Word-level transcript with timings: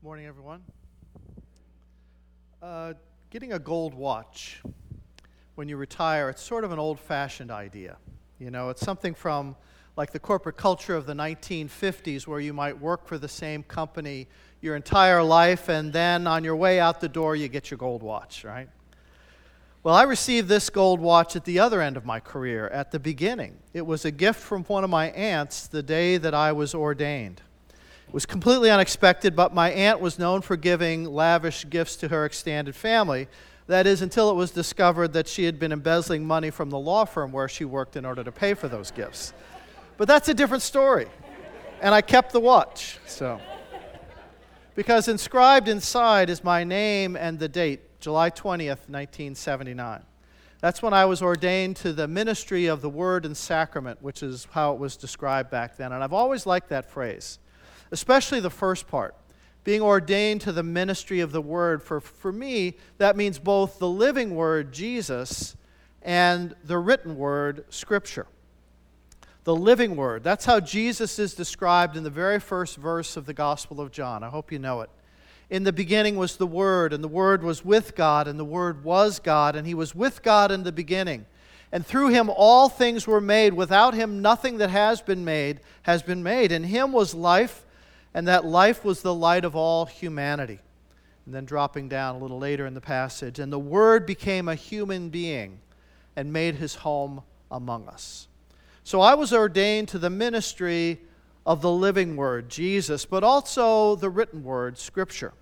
Morning, 0.00 0.26
everyone. 0.26 0.62
Uh, 2.62 2.92
getting 3.30 3.54
a 3.54 3.58
gold 3.58 3.94
watch 3.94 4.62
when 5.56 5.68
you 5.68 5.76
retire, 5.76 6.30
it's 6.30 6.40
sort 6.40 6.62
of 6.62 6.70
an 6.70 6.78
old 6.78 7.00
fashioned 7.00 7.50
idea. 7.50 7.96
You 8.38 8.52
know, 8.52 8.68
it's 8.68 8.80
something 8.80 9.12
from 9.12 9.56
like 9.96 10.12
the 10.12 10.20
corporate 10.20 10.56
culture 10.56 10.94
of 10.94 11.04
the 11.04 11.14
1950s 11.14 12.28
where 12.28 12.38
you 12.38 12.52
might 12.52 12.80
work 12.80 13.08
for 13.08 13.18
the 13.18 13.26
same 13.26 13.64
company 13.64 14.28
your 14.60 14.76
entire 14.76 15.20
life 15.20 15.68
and 15.68 15.92
then 15.92 16.28
on 16.28 16.44
your 16.44 16.54
way 16.54 16.78
out 16.78 17.00
the 17.00 17.08
door 17.08 17.34
you 17.34 17.48
get 17.48 17.68
your 17.68 17.78
gold 17.78 18.04
watch, 18.04 18.44
right? 18.44 18.68
Well, 19.82 19.96
I 19.96 20.04
received 20.04 20.46
this 20.46 20.70
gold 20.70 21.00
watch 21.00 21.34
at 21.34 21.44
the 21.44 21.58
other 21.58 21.82
end 21.82 21.96
of 21.96 22.06
my 22.06 22.20
career, 22.20 22.68
at 22.68 22.92
the 22.92 23.00
beginning. 23.00 23.58
It 23.74 23.84
was 23.84 24.04
a 24.04 24.12
gift 24.12 24.38
from 24.38 24.62
one 24.64 24.84
of 24.84 24.90
my 24.90 25.10
aunts 25.10 25.66
the 25.66 25.82
day 25.82 26.18
that 26.18 26.34
I 26.34 26.52
was 26.52 26.72
ordained. 26.72 27.42
It 28.08 28.14
was 28.14 28.24
completely 28.24 28.70
unexpected, 28.70 29.36
but 29.36 29.52
my 29.52 29.70
aunt 29.70 30.00
was 30.00 30.18
known 30.18 30.40
for 30.40 30.56
giving 30.56 31.04
lavish 31.04 31.68
gifts 31.68 31.94
to 31.96 32.08
her 32.08 32.24
extended 32.24 32.74
family. 32.74 33.28
That 33.66 33.86
is, 33.86 34.00
until 34.00 34.30
it 34.30 34.34
was 34.34 34.50
discovered 34.50 35.12
that 35.12 35.28
she 35.28 35.44
had 35.44 35.58
been 35.58 35.72
embezzling 35.72 36.24
money 36.24 36.48
from 36.48 36.70
the 36.70 36.78
law 36.78 37.04
firm 37.04 37.32
where 37.32 37.50
she 37.50 37.66
worked 37.66 37.96
in 37.96 38.06
order 38.06 38.24
to 38.24 38.32
pay 38.32 38.54
for 38.54 38.66
those 38.66 38.90
gifts. 38.90 39.34
But 39.98 40.08
that's 40.08 40.26
a 40.30 40.32
different 40.32 40.62
story. 40.62 41.06
And 41.82 41.94
I 41.94 42.00
kept 42.00 42.32
the 42.32 42.40
watch, 42.40 42.98
so. 43.04 43.38
Because 44.74 45.06
inscribed 45.06 45.68
inside 45.68 46.30
is 46.30 46.42
my 46.42 46.64
name 46.64 47.14
and 47.14 47.38
the 47.38 47.48
date, 47.48 48.00
July 48.00 48.30
20th, 48.30 48.88
1979. 48.88 50.02
That's 50.60 50.80
when 50.80 50.94
I 50.94 51.04
was 51.04 51.20
ordained 51.20 51.76
to 51.76 51.92
the 51.92 52.08
ministry 52.08 52.68
of 52.68 52.80
the 52.80 52.88
Word 52.88 53.26
and 53.26 53.36
Sacrament, 53.36 54.00
which 54.00 54.22
is 54.22 54.48
how 54.52 54.72
it 54.72 54.78
was 54.78 54.96
described 54.96 55.50
back 55.50 55.76
then. 55.76 55.92
And 55.92 56.02
I've 56.02 56.14
always 56.14 56.46
liked 56.46 56.70
that 56.70 56.90
phrase 56.90 57.38
especially 57.90 58.40
the 58.40 58.50
first 58.50 58.86
part 58.86 59.14
being 59.68 59.82
ordained 59.82 60.40
to 60.40 60.50
the 60.50 60.62
ministry 60.62 61.20
of 61.20 61.30
the 61.30 61.42
word. 61.42 61.82
For, 61.82 62.00
for 62.00 62.32
me, 62.32 62.74
that 62.96 63.18
means 63.18 63.38
both 63.38 63.78
the 63.78 63.86
living 63.86 64.34
word, 64.34 64.72
Jesus, 64.72 65.56
and 66.00 66.56
the 66.64 66.78
written 66.78 67.18
word, 67.18 67.66
Scripture. 67.68 68.26
The 69.44 69.54
living 69.54 69.94
word. 69.94 70.24
That's 70.24 70.46
how 70.46 70.60
Jesus 70.60 71.18
is 71.18 71.34
described 71.34 71.98
in 71.98 72.02
the 72.02 72.08
very 72.08 72.40
first 72.40 72.78
verse 72.78 73.14
of 73.14 73.26
the 73.26 73.34
Gospel 73.34 73.78
of 73.78 73.92
John. 73.92 74.22
I 74.22 74.30
hope 74.30 74.50
you 74.50 74.58
know 74.58 74.80
it. 74.80 74.88
In 75.50 75.64
the 75.64 75.72
beginning 75.72 76.16
was 76.16 76.38
the 76.38 76.46
Word, 76.46 76.94
and 76.94 77.04
the 77.04 77.08
Word 77.08 77.42
was 77.42 77.62
with 77.62 77.94
God, 77.94 78.26
and 78.26 78.38
the 78.38 78.46
Word 78.46 78.84
was 78.84 79.18
God, 79.18 79.54
and 79.54 79.66
He 79.66 79.74
was 79.74 79.94
with 79.94 80.22
God 80.22 80.50
in 80.50 80.62
the 80.62 80.72
beginning. 80.72 81.26
And 81.72 81.86
through 81.86 82.08
Him 82.08 82.30
all 82.34 82.70
things 82.70 83.06
were 83.06 83.20
made. 83.20 83.52
Without 83.52 83.92
Him, 83.92 84.22
nothing 84.22 84.56
that 84.58 84.70
has 84.70 85.02
been 85.02 85.26
made 85.26 85.60
has 85.82 86.02
been 86.02 86.22
made. 86.22 86.52
In 86.52 86.64
Him 86.64 86.92
was 86.92 87.14
life 87.14 87.66
and 88.18 88.26
that 88.26 88.44
life 88.44 88.84
was 88.84 89.00
the 89.00 89.14
light 89.14 89.44
of 89.44 89.54
all 89.54 89.86
humanity. 89.86 90.58
And 91.24 91.32
then 91.32 91.44
dropping 91.44 91.88
down 91.88 92.16
a 92.16 92.18
little 92.18 92.40
later 92.40 92.66
in 92.66 92.74
the 92.74 92.80
passage, 92.80 93.38
and 93.38 93.52
the 93.52 93.60
Word 93.60 94.06
became 94.06 94.48
a 94.48 94.56
human 94.56 95.08
being 95.08 95.60
and 96.16 96.32
made 96.32 96.56
his 96.56 96.74
home 96.74 97.22
among 97.48 97.86
us. 97.86 98.26
So 98.82 99.00
I 99.00 99.14
was 99.14 99.32
ordained 99.32 99.86
to 99.90 100.00
the 100.00 100.10
ministry 100.10 101.00
of 101.46 101.62
the 101.62 101.70
living 101.70 102.16
Word, 102.16 102.48
Jesus, 102.48 103.04
but 103.04 103.22
also 103.22 103.94
the 103.94 104.10
written 104.10 104.42
Word, 104.42 104.78
Scripture. 104.78 105.32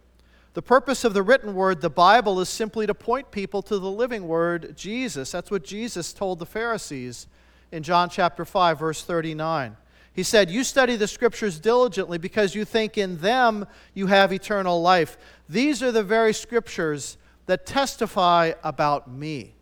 The 0.53 0.61
purpose 0.61 1.03
of 1.03 1.15
the 1.15 1.23
written 1.23 1.55
Word, 1.55 1.81
the 1.81 1.89
Bible, 1.89 2.41
is 2.41 2.51
simply 2.51 2.87
to 2.87 2.93
point 2.93 3.31
people 3.31 3.63
to 3.63 3.79
the 3.79 3.91
living 3.91 4.29
Word, 4.29 4.77
Jesus. 4.77 5.33
That's 5.33 5.51
what 5.51 5.65
Jesus 5.65 6.13
told 6.13 6.41
the 6.41 6.45
Pharisees 6.45 7.27
in 7.73 7.83
John 7.83 8.11
chapter 8.11 8.45
5, 8.45 8.79
verse 8.79 9.03
39. 9.03 9.79
He 10.17 10.23
said, 10.23 10.51
You 10.51 10.65
study 10.65 10.97
the 10.97 11.07
scriptures 11.07 11.61
diligently 11.61 12.17
because 12.17 12.55
you 12.55 12.65
think 12.65 12.97
in 12.97 13.19
them 13.19 13.67
you 13.93 14.07
have 14.07 14.33
eternal 14.33 14.81
life. 14.81 15.19
These 15.47 15.83
are 15.83 15.93
the 15.93 16.03
very 16.03 16.33
scriptures 16.33 17.19
that 17.45 17.67
testify 17.67 18.53
about 18.65 19.11
me. 19.11 19.57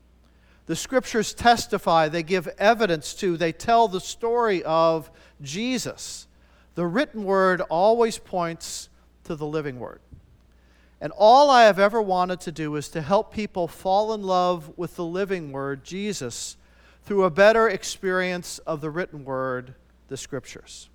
The 0.67 0.77
scriptures 0.77 1.35
testify, 1.35 2.09
they 2.09 2.23
give 2.23 2.47
evidence 2.57 3.15
to, 3.15 3.37
they 3.37 3.51
tell 3.51 3.89
the 3.89 4.01
story 4.01 4.63
of 4.63 5.11
Jesus. 5.43 6.29
The 6.77 6.87
written 6.87 7.25
word 7.25 7.61
always 7.63 8.19
points 8.19 8.89
to 9.25 9.35
the 9.35 9.47
living 9.47 9.81
word. 9.81 10.01
And 11.01 11.13
all 11.17 11.51
I 11.51 11.65
have 11.65 11.81
ever 11.81 12.01
wanted 12.01 12.41
to 12.43 12.53
do 12.53 12.77
is 12.77 12.89
to 12.91 13.03
help 13.03 13.35
people 13.35 13.67
fall 13.67 14.15
in 14.15 14.23
love 14.23 14.73
with 14.77 14.95
the 14.95 15.05
living 15.05 15.51
word, 15.51 15.83
Jesus, 15.85 16.57
through 17.03 17.25
a 17.25 17.31
better 17.31 17.69
experience 17.69 18.61
of 18.61 18.81
the 18.81 18.89
written 18.89 19.25
word 19.25 19.75
the 20.09 20.17
Scriptures, 20.17 20.89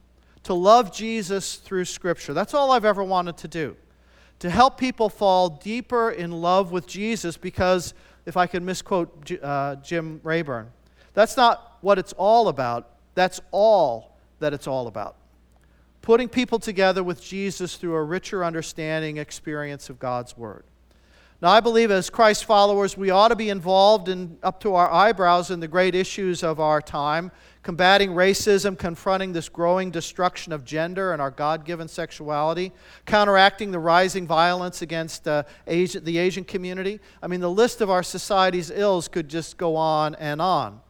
to 0.44 0.53
love 0.53 0.94
Jesus 0.94 1.56
through 1.56 1.86
Scripture. 1.86 2.34
That's 2.34 2.53
all 2.53 2.72
I've 2.72 2.86
ever 2.86 3.03
wanted 3.03 3.38
to 3.38 3.47
do. 3.47 3.75
To 4.40 4.50
help 4.50 4.78
people 4.78 5.09
fall 5.09 5.50
deeper 5.50 6.12
in 6.12 6.31
love 6.31 6.72
with 6.72 6.88
Jesus, 6.88 7.36
because 7.36 7.94
if 8.25 8.38
I 8.38 8.48
can 8.48 8.64
misquote 8.64 9.31
uh, 9.44 9.75
Jim 9.78 10.22
Rayburn, 10.24 10.72
that's 11.14 11.36
not 11.36 11.78
what 11.81 12.00
it's 12.00 12.14
all 12.14 12.48
about. 12.48 12.90
That's 13.16 13.42
all 13.52 14.18
that 14.40 14.53
it's 14.53 14.68
all 14.68 14.88
about. 14.88 15.16
Putting 16.02 16.30
people 16.30 16.59
together 16.59 17.03
with 17.03 17.22
Jesus 17.22 17.75
through 17.75 17.96
a 17.96 18.03
richer 18.03 18.46
understanding, 18.46 19.18
experience 19.18 19.90
of 19.90 20.00
God's 20.00 20.38
Word. 20.38 20.64
Now, 21.42 21.52
I 21.52 21.62
believe 21.62 21.90
as 21.90 22.10
Christ 22.10 22.44
followers, 22.44 22.98
we 22.98 23.12
ought 23.12 23.30
to 23.30 23.36
be 23.36 23.50
involved 23.50 24.10
in, 24.10 24.38
up 24.44 24.60
to 24.62 24.76
our 24.76 24.92
eyebrows 24.92 25.52
in 25.52 25.62
the 25.62 25.70
great 25.70 25.96
issues 25.96 26.44
of 26.44 26.60
our 26.60 26.82
time, 26.82 27.32
combating 27.64 28.12
racism, 28.12 28.78
confronting 28.78 29.32
this 29.32 29.48
growing 29.48 29.90
destruction 29.90 30.52
of 30.52 30.66
gender 30.66 31.14
and 31.14 31.22
our 31.22 31.32
God 31.32 31.64
given 31.64 31.88
sexuality, 31.88 32.74
counteracting 33.06 33.72
the 33.72 33.80
rising 33.80 34.28
violence 34.28 34.82
against 34.82 35.30
uh, 35.30 35.44
the 35.66 36.18
Asian 36.18 36.44
community. 36.44 37.00
I 37.24 37.28
mean, 37.28 37.40
the 37.40 37.50
list 37.50 37.80
of 37.80 37.90
our 37.90 38.04
society's 38.04 38.70
ills 38.70 39.08
could 39.08 39.30
just 39.30 39.56
go 39.56 39.78
on 39.78 40.16
and 40.16 40.42
on. 40.42 40.82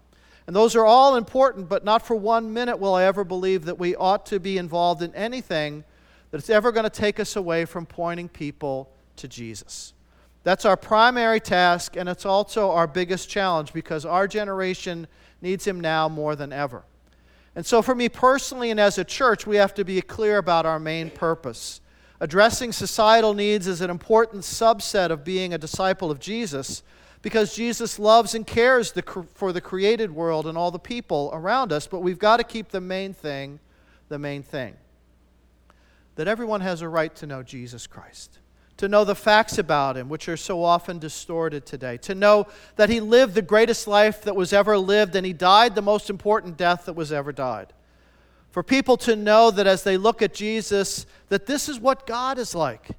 And 0.47 0.55
those 0.55 0.75
are 0.75 0.85
all 0.85 1.15
important, 1.15 1.69
but 1.69 1.85
not 1.85 2.01
for 2.01 2.15
one 2.15 2.51
minute 2.51 2.79
will 2.79 2.95
I 2.95 3.03
ever 3.03 3.23
believe 3.23 3.65
that 3.65 3.77
we 3.77 3.95
ought 3.95 4.25
to 4.27 4.39
be 4.39 4.57
involved 4.57 5.03
in 5.03 5.13
anything 5.13 5.83
that's 6.31 6.49
ever 6.49 6.71
going 6.71 6.85
to 6.85 6.89
take 6.89 7.19
us 7.19 7.35
away 7.35 7.65
from 7.65 7.85
pointing 7.85 8.29
people 8.29 8.89
to 9.17 9.27
Jesus. 9.27 9.93
That's 10.43 10.65
our 10.65 10.77
primary 10.77 11.39
task, 11.39 11.95
and 11.95 12.07
it's 12.07 12.25
also 12.25 12.71
our 12.71 12.87
biggest 12.87 13.29
challenge 13.29 13.73
because 13.73 14.05
our 14.05 14.27
generation 14.27 15.07
needs 15.41 15.67
Him 15.67 15.79
now 15.79 16.07
more 16.07 16.35
than 16.35 16.53
ever. 16.53 16.83
And 17.55 17.65
so, 17.65 17.81
for 17.81 17.93
me 17.93 18.07
personally 18.07 18.71
and 18.71 18.79
as 18.79 18.97
a 18.97 19.03
church, 19.03 19.45
we 19.45 19.57
have 19.57 19.73
to 19.73 19.83
be 19.83 20.01
clear 20.01 20.37
about 20.37 20.65
our 20.65 20.79
main 20.79 21.09
purpose. 21.09 21.81
Addressing 22.21 22.71
societal 22.71 23.33
needs 23.33 23.67
is 23.67 23.81
an 23.81 23.89
important 23.89 24.43
subset 24.43 25.09
of 25.09 25.23
being 25.23 25.53
a 25.53 25.57
disciple 25.57 26.11
of 26.11 26.19
Jesus 26.19 26.83
because 27.21 27.55
Jesus 27.55 27.99
loves 27.99 28.33
and 28.33 28.47
cares 28.47 28.91
the, 28.93 29.03
for 29.33 29.51
the 29.51 29.61
created 29.61 30.11
world 30.11 30.47
and 30.47 30.57
all 30.57 30.71
the 30.71 30.79
people 30.79 31.29
around 31.33 31.73
us, 31.73 31.87
but 31.87 31.99
we've 31.99 32.19
got 32.19 32.37
to 32.37 32.43
keep 32.43 32.69
the 32.69 32.81
main 32.81 33.13
thing 33.13 33.59
the 34.09 34.19
main 34.19 34.41
thing 34.41 34.75
that 36.15 36.27
everyone 36.27 36.61
has 36.61 36.81
a 36.81 36.89
right 36.89 37.15
to 37.15 37.27
know 37.27 37.43
Jesus 37.43 37.87
Christ 37.87 38.38
to 38.79 38.87
know 38.87 39.03
the 39.03 39.13
facts 39.13 39.57
about 39.57 39.97
him, 39.97 40.07
which 40.07 40.29
are 40.29 40.37
so 40.37 40.63
often 40.63 40.99
distorted 40.99 41.65
today, 41.65 41.97
to 41.97 42.15
know 42.15 42.47
that 42.77 42.89
he 42.89 43.01
lived 43.01 43.35
the 43.35 43.41
greatest 43.41 43.87
life 43.87 44.21
that 44.21 44.37
was 44.37 44.53
ever 44.53 44.77
lived 44.77 45.17
and 45.17 45.25
he 45.25 45.33
died 45.33 45.75
the 45.75 45.81
most 45.81 46.09
important 46.09 46.55
death 46.55 46.85
that 46.85 46.93
was 46.93 47.11
ever 47.11 47.33
died. 47.33 47.73
For 48.51 48.63
people 48.63 48.95
to 48.97 49.17
know 49.17 49.51
that 49.51 49.67
as 49.67 49.83
they 49.83 49.97
look 49.97 50.21
at 50.21 50.33
Jesus, 50.33 51.05
that 51.27 51.45
this 51.45 51.67
is 51.67 51.77
what 51.77 52.07
God 52.07 52.39
is 52.39 52.55
like. 52.55 52.91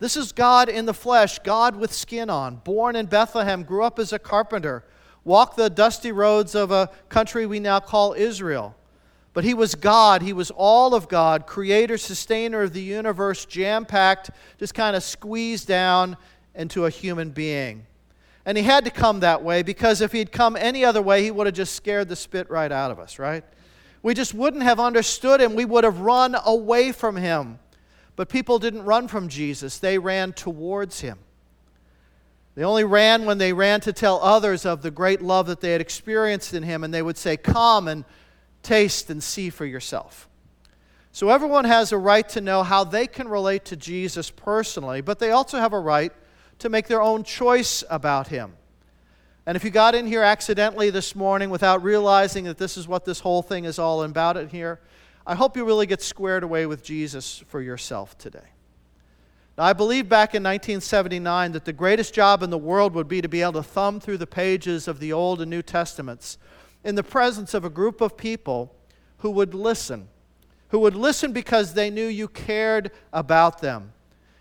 This 0.00 0.16
is 0.16 0.32
God 0.32 0.68
in 0.68 0.86
the 0.86 0.94
flesh, 0.94 1.38
God 1.38 1.76
with 1.76 1.92
skin 1.92 2.30
on, 2.30 2.56
born 2.56 2.96
in 2.96 3.06
Bethlehem, 3.06 3.62
grew 3.62 3.84
up 3.84 4.00
as 4.00 4.12
a 4.12 4.18
carpenter, 4.18 4.84
walked 5.22 5.56
the 5.56 5.70
dusty 5.70 6.10
roads 6.10 6.56
of 6.56 6.72
a 6.72 6.90
country 7.08 7.46
we 7.46 7.60
now 7.60 7.78
call 7.78 8.12
Israel 8.12 8.74
but 9.38 9.44
he 9.44 9.54
was 9.54 9.76
God. 9.76 10.20
He 10.20 10.32
was 10.32 10.50
all 10.50 10.96
of 10.96 11.08
God, 11.08 11.46
creator, 11.46 11.96
sustainer 11.96 12.62
of 12.62 12.72
the 12.72 12.82
universe, 12.82 13.44
jam 13.44 13.84
packed, 13.84 14.30
just 14.58 14.74
kind 14.74 14.96
of 14.96 15.04
squeezed 15.04 15.68
down 15.68 16.16
into 16.56 16.86
a 16.86 16.90
human 16.90 17.30
being. 17.30 17.86
And 18.44 18.58
he 18.58 18.64
had 18.64 18.84
to 18.86 18.90
come 18.90 19.20
that 19.20 19.44
way 19.44 19.62
because 19.62 20.00
if 20.00 20.10
he'd 20.10 20.32
come 20.32 20.56
any 20.56 20.84
other 20.84 21.00
way, 21.00 21.22
he 21.22 21.30
would 21.30 21.46
have 21.46 21.54
just 21.54 21.76
scared 21.76 22.08
the 22.08 22.16
spit 22.16 22.50
right 22.50 22.72
out 22.72 22.90
of 22.90 22.98
us, 22.98 23.20
right? 23.20 23.44
We 24.02 24.12
just 24.12 24.34
wouldn't 24.34 24.64
have 24.64 24.80
understood 24.80 25.40
him. 25.40 25.54
We 25.54 25.64
would 25.64 25.84
have 25.84 26.00
run 26.00 26.34
away 26.44 26.90
from 26.90 27.14
him. 27.14 27.60
But 28.16 28.28
people 28.28 28.58
didn't 28.58 28.86
run 28.86 29.06
from 29.06 29.28
Jesus, 29.28 29.78
they 29.78 29.98
ran 29.98 30.32
towards 30.32 30.98
him. 30.98 31.16
They 32.56 32.64
only 32.64 32.82
ran 32.82 33.24
when 33.24 33.38
they 33.38 33.52
ran 33.52 33.82
to 33.82 33.92
tell 33.92 34.18
others 34.20 34.66
of 34.66 34.82
the 34.82 34.90
great 34.90 35.22
love 35.22 35.46
that 35.46 35.60
they 35.60 35.70
had 35.70 35.80
experienced 35.80 36.54
in 36.54 36.64
him, 36.64 36.82
and 36.82 36.92
they 36.92 37.02
would 37.02 37.16
say, 37.16 37.36
Come 37.36 37.86
and 37.86 38.04
taste 38.62 39.10
and 39.10 39.22
see 39.22 39.50
for 39.50 39.64
yourself. 39.64 40.28
So 41.12 41.30
everyone 41.30 41.64
has 41.64 41.90
a 41.90 41.98
right 41.98 42.28
to 42.30 42.40
know 42.40 42.62
how 42.62 42.84
they 42.84 43.06
can 43.06 43.28
relate 43.28 43.64
to 43.66 43.76
Jesus 43.76 44.30
personally, 44.30 45.00
but 45.00 45.18
they 45.18 45.30
also 45.30 45.58
have 45.58 45.72
a 45.72 45.80
right 45.80 46.12
to 46.60 46.68
make 46.68 46.86
their 46.86 47.02
own 47.02 47.24
choice 47.24 47.82
about 47.90 48.28
him. 48.28 48.52
And 49.46 49.56
if 49.56 49.64
you 49.64 49.70
got 49.70 49.94
in 49.94 50.06
here 50.06 50.22
accidentally 50.22 50.90
this 50.90 51.16
morning 51.16 51.48
without 51.48 51.82
realizing 51.82 52.44
that 52.44 52.58
this 52.58 52.76
is 52.76 52.86
what 52.86 53.04
this 53.04 53.20
whole 53.20 53.42
thing 53.42 53.64
is 53.64 53.78
all 53.78 54.02
about 54.02 54.36
it 54.36 54.50
here, 54.50 54.80
I 55.26 55.34
hope 55.34 55.56
you 55.56 55.64
really 55.64 55.86
get 55.86 56.02
squared 56.02 56.42
away 56.42 56.66
with 56.66 56.82
Jesus 56.82 57.42
for 57.48 57.60
yourself 57.60 58.16
today. 58.18 58.50
Now, 59.56 59.64
I 59.64 59.72
believe 59.72 60.08
back 60.08 60.34
in 60.34 60.42
1979 60.42 61.52
that 61.52 61.64
the 61.64 61.72
greatest 61.72 62.14
job 62.14 62.42
in 62.42 62.50
the 62.50 62.58
world 62.58 62.94
would 62.94 63.08
be 63.08 63.20
to 63.20 63.28
be 63.28 63.42
able 63.42 63.54
to 63.54 63.62
thumb 63.62 63.98
through 63.98 64.18
the 64.18 64.26
pages 64.26 64.86
of 64.86 65.00
the 65.00 65.12
Old 65.12 65.40
and 65.40 65.50
New 65.50 65.62
Testaments 65.62 66.38
in 66.84 66.94
the 66.94 67.02
presence 67.02 67.54
of 67.54 67.64
a 67.64 67.70
group 67.70 68.00
of 68.00 68.16
people 68.16 68.74
who 69.18 69.30
would 69.30 69.54
listen, 69.54 70.08
who 70.68 70.78
would 70.78 70.94
listen 70.94 71.32
because 71.32 71.74
they 71.74 71.90
knew 71.90 72.06
you 72.06 72.28
cared 72.28 72.90
about 73.12 73.60
them. 73.60 73.92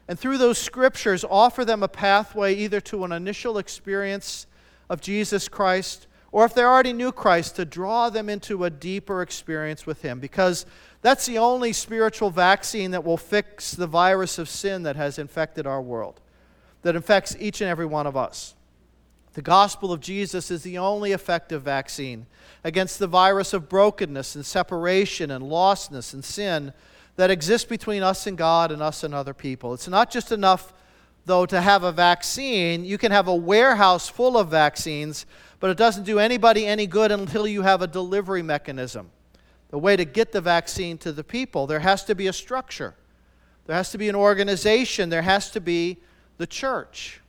And 0.08 0.18
through 0.18 0.38
those 0.38 0.58
scriptures, 0.58 1.26
offer 1.30 1.66
them 1.66 1.84
a 1.84 1.88
pathway 1.88 2.56
either 2.56 2.80
to 2.82 3.04
an 3.04 3.12
initial 3.12 3.58
experience 3.58 4.48
of 4.90 5.02
Jesus 5.02 5.50
Christ, 5.50 6.08
or 6.32 6.46
if 6.46 6.54
they 6.54 6.64
already 6.64 6.94
knew 6.94 7.12
Christ, 7.12 7.56
to 7.58 7.66
draw 7.66 8.10
them 8.10 8.30
into 8.30 8.64
a 8.64 8.70
deeper 8.70 9.22
experience 9.22 9.86
with 9.86 10.02
Him. 10.02 10.20
Because 10.20 10.66
that's 11.02 11.26
the 11.26 11.38
only 11.38 11.74
spiritual 11.74 12.30
vaccine 12.30 12.92
that 12.92 13.04
will 13.04 13.18
fix 13.18 13.72
the 13.72 13.88
virus 13.88 14.38
of 14.38 14.48
sin 14.48 14.84
that 14.84 14.96
has 14.96 15.20
infected 15.20 15.68
our 15.68 15.82
world, 15.82 16.22
that 16.84 16.96
infects 16.96 17.36
each 17.40 17.62
and 17.62 17.70
every 17.70 17.86
one 17.86 18.08
of 18.08 18.16
us. 18.16 18.56
The 19.38 19.44
gospel 19.44 19.94
of 19.94 20.00
Jesus 20.00 20.50
is 20.50 20.64
the 20.64 20.80
only 20.80 21.12
effective 21.12 21.62
vaccine 21.62 22.26
against 22.64 22.98
the 22.98 23.06
virus 23.06 23.54
of 23.54 23.70
brokenness 23.70 24.34
and 24.34 24.44
separation 24.44 25.30
and 25.30 25.46
lostness 25.46 26.12
and 26.12 26.26
sin 26.26 26.74
that 27.18 27.30
exists 27.30 27.70
between 27.70 28.02
us 28.02 28.26
and 28.26 28.36
God 28.36 28.72
and 28.72 28.82
us 28.82 29.04
and 29.04 29.14
other 29.14 29.36
people. 29.36 29.76
It's 29.76 29.88
not 29.88 30.10
just 30.10 30.32
enough, 30.32 30.74
though, 31.28 31.46
to 31.46 31.62
have 31.62 31.84
a 31.84 31.92
vaccine. 31.92 32.84
You 32.84 32.98
can 32.98 33.12
have 33.12 33.28
a 33.28 33.36
warehouse 33.36 34.10
full 34.10 34.40
of 34.40 34.50
vaccines, 34.50 35.28
but 35.60 35.70
it 35.70 35.78
doesn't 35.78 36.06
do 36.06 36.18
anybody 36.18 36.66
any 36.66 36.88
good 36.88 37.12
until 37.12 37.46
you 37.46 37.62
have 37.62 37.84
a 37.84 37.88
delivery 37.88 38.42
mechanism 38.42 39.12
the 39.70 39.78
way 39.78 39.96
to 39.96 40.04
get 40.04 40.32
the 40.32 40.42
vaccine 40.42 40.98
to 40.98 41.12
the 41.12 41.24
people, 41.24 41.68
there 41.68 41.82
has 41.82 42.04
to 42.06 42.16
be 42.16 42.26
a 42.26 42.34
structure. 42.34 42.96
There 43.68 43.76
has 43.76 43.92
to 43.92 44.00
be 44.00 44.10
an 44.10 44.16
organization. 44.16 45.10
There 45.10 45.22
has 45.22 45.52
to 45.52 45.62
be 45.62 45.98
the 46.40 46.48
church. 46.48 47.22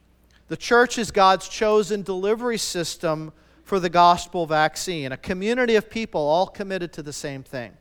The 0.49 0.57
church 0.57 0.99
is 0.99 1.11
God's 1.11 1.49
chosen 1.49 2.03
delivery 2.03 2.59
system 2.59 3.33
for 3.63 3.79
the 3.79 3.91
gospel 3.91 4.47
vaccine, 4.47 5.13
a 5.13 5.17
community 5.19 5.77
of 5.77 5.91
people 5.91 6.23
all 6.23 6.47
committed 6.47 6.93
to 6.95 7.03
the 7.03 7.13
same 7.13 7.43
thing. 7.43 7.73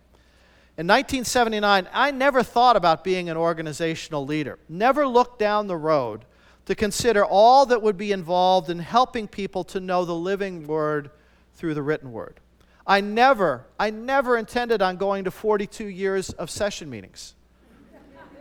In 0.77 0.85
1979, 0.85 1.87
I 1.93 2.11
never 2.11 2.43
thought 2.43 2.75
about 2.75 3.05
being 3.05 3.29
an 3.29 3.37
organizational 3.37 4.25
leader, 4.25 4.59
never 4.67 5.07
looked 5.07 5.39
down 5.39 5.67
the 5.67 5.77
road 5.77 6.25
to 6.65 6.75
consider 6.75 7.23
all 7.23 7.65
that 7.67 7.81
would 7.81 7.97
be 7.97 8.11
involved 8.11 8.69
in 8.69 8.79
helping 8.79 9.29
people 9.29 9.63
to 9.63 9.79
know 9.79 10.03
the 10.03 10.13
living 10.13 10.67
word 10.67 11.09
through 11.55 11.73
the 11.73 11.81
written 11.81 12.11
word. 12.11 12.41
I 12.85 12.99
never, 12.99 13.65
I 13.79 13.89
never 13.89 14.37
intended 14.37 14.81
on 14.81 14.97
going 14.97 15.23
to 15.23 15.31
42 15.31 15.85
years 15.85 16.31
of 16.31 16.49
session 16.49 16.89
meetings. 16.89 17.33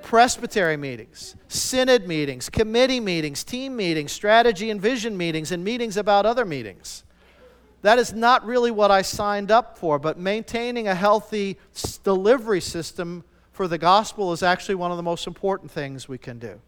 Presbytery 0.03 0.77
meetings, 0.77 1.37
synod 1.49 2.07
meetings, 2.07 2.49
committee 2.49 3.01
meetings, 3.01 3.43
team 3.43 3.77
meetings, 3.77 4.13
strategy 4.13 4.71
and 4.71 4.81
vision 4.81 5.17
meetings, 5.17 5.51
and 5.53 5.65
meetings 5.65 5.97
about 5.97 6.27
other 6.27 6.45
meetings. 6.45 7.03
That 7.83 7.99
is 7.99 8.13
not 8.13 8.45
really 8.45 8.71
what 8.71 8.91
I 8.91 9.03
signed 9.03 9.51
up 9.51 9.79
for, 9.79 9.99
but 9.99 10.19
maintaining 10.19 10.89
a 10.89 10.95
healthy 10.95 11.59
delivery 12.03 12.61
system 12.61 13.25
for 13.53 13.69
the 13.69 13.79
gospel 13.79 14.33
is 14.33 14.43
actually 14.43 14.75
one 14.75 14.91
of 14.91 14.97
the 14.97 15.03
most 15.03 15.27
important 15.27 15.71
things 15.71 16.09
we 16.09 16.19
can 16.19 16.39
do. 16.39 16.61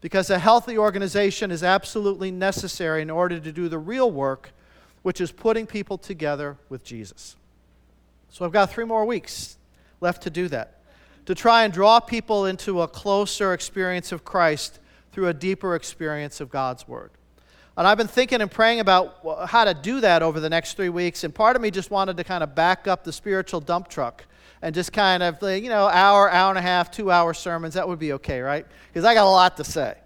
Because 0.00 0.30
a 0.30 0.38
healthy 0.38 0.76
organization 0.76 1.50
is 1.50 1.62
absolutely 1.62 2.30
necessary 2.30 3.02
in 3.02 3.10
order 3.10 3.40
to 3.40 3.52
do 3.52 3.68
the 3.68 3.78
real 3.78 4.10
work 4.10 4.52
which 5.04 5.20
is 5.20 5.30
putting 5.30 5.66
people 5.66 5.98
together 5.98 6.56
with 6.70 6.82
Jesus. 6.82 7.36
So 8.30 8.44
I've 8.44 8.52
got 8.52 8.70
three 8.72 8.86
more 8.86 9.04
weeks 9.04 9.58
left 10.00 10.22
to 10.22 10.30
do 10.30 10.48
that, 10.48 10.73
to 11.26 11.34
try 11.34 11.64
and 11.64 11.72
draw 11.72 12.00
people 12.00 12.46
into 12.46 12.82
a 12.82 12.88
closer 12.88 13.52
experience 13.52 14.12
of 14.12 14.24
Christ 14.24 14.78
through 15.12 15.28
a 15.28 15.34
deeper 15.34 15.74
experience 15.74 16.40
of 16.40 16.50
God's 16.50 16.86
Word. 16.86 17.10
And 17.76 17.86
I've 17.88 17.98
been 17.98 18.06
thinking 18.06 18.40
and 18.40 18.50
praying 18.50 18.80
about 18.80 19.48
how 19.48 19.64
to 19.64 19.74
do 19.74 20.00
that 20.00 20.22
over 20.22 20.38
the 20.38 20.50
next 20.50 20.74
three 20.74 20.88
weeks. 20.90 21.24
And 21.24 21.34
part 21.34 21.56
of 21.56 21.62
me 21.62 21.70
just 21.70 21.90
wanted 21.90 22.16
to 22.18 22.24
kind 22.24 22.44
of 22.44 22.54
back 22.54 22.86
up 22.86 23.02
the 23.02 23.12
spiritual 23.12 23.60
dump 23.60 23.88
truck 23.88 24.24
and 24.62 24.74
just 24.74 24.92
kind 24.92 25.22
of, 25.22 25.42
you 25.42 25.68
know, 25.68 25.88
hour, 25.88 26.30
hour 26.30 26.50
and 26.50 26.58
a 26.58 26.62
half, 26.62 26.90
two 26.90 27.10
hour 27.10 27.34
sermons. 27.34 27.74
That 27.74 27.88
would 27.88 27.98
be 27.98 28.12
okay, 28.14 28.40
right? 28.40 28.64
Because 28.92 29.04
I 29.04 29.14
got 29.14 29.26
a 29.26 29.30
lot 29.30 29.56
to 29.56 29.64
say. 29.64 29.96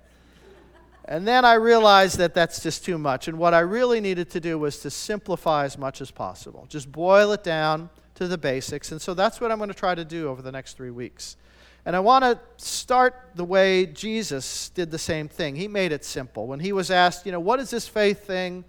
And 1.04 1.26
then 1.26 1.44
I 1.44 1.54
realized 1.54 2.18
that 2.18 2.34
that's 2.34 2.62
just 2.62 2.84
too 2.84 2.98
much. 2.98 3.28
And 3.28 3.38
what 3.38 3.54
I 3.54 3.60
really 3.60 4.00
needed 4.00 4.30
to 4.30 4.40
do 4.40 4.58
was 4.58 4.78
to 4.80 4.90
simplify 4.90 5.64
as 5.64 5.78
much 5.78 6.00
as 6.00 6.10
possible, 6.10 6.66
just 6.68 6.90
boil 6.90 7.32
it 7.32 7.42
down 7.42 7.88
to 8.18 8.28
the 8.28 8.38
basics. 8.38 8.92
And 8.92 9.00
so 9.00 9.14
that's 9.14 9.40
what 9.40 9.50
I'm 9.50 9.58
going 9.58 9.68
to 9.68 9.74
try 9.74 9.94
to 9.94 10.04
do 10.04 10.28
over 10.28 10.42
the 10.42 10.52
next 10.52 10.76
three 10.76 10.90
weeks. 10.90 11.36
And 11.84 11.96
I 11.96 12.00
want 12.00 12.24
to 12.24 12.38
start 12.56 13.30
the 13.34 13.44
way 13.44 13.86
Jesus 13.86 14.68
did 14.70 14.90
the 14.90 14.98
same 14.98 15.28
thing. 15.28 15.56
He 15.56 15.68
made 15.68 15.92
it 15.92 16.04
simple. 16.04 16.46
When 16.46 16.60
he 16.60 16.72
was 16.72 16.90
asked, 16.90 17.24
you 17.24 17.32
know, 17.32 17.40
what 17.40 17.60
is 17.60 17.70
this 17.70 17.88
faith 17.88 18.26
thing 18.26 18.64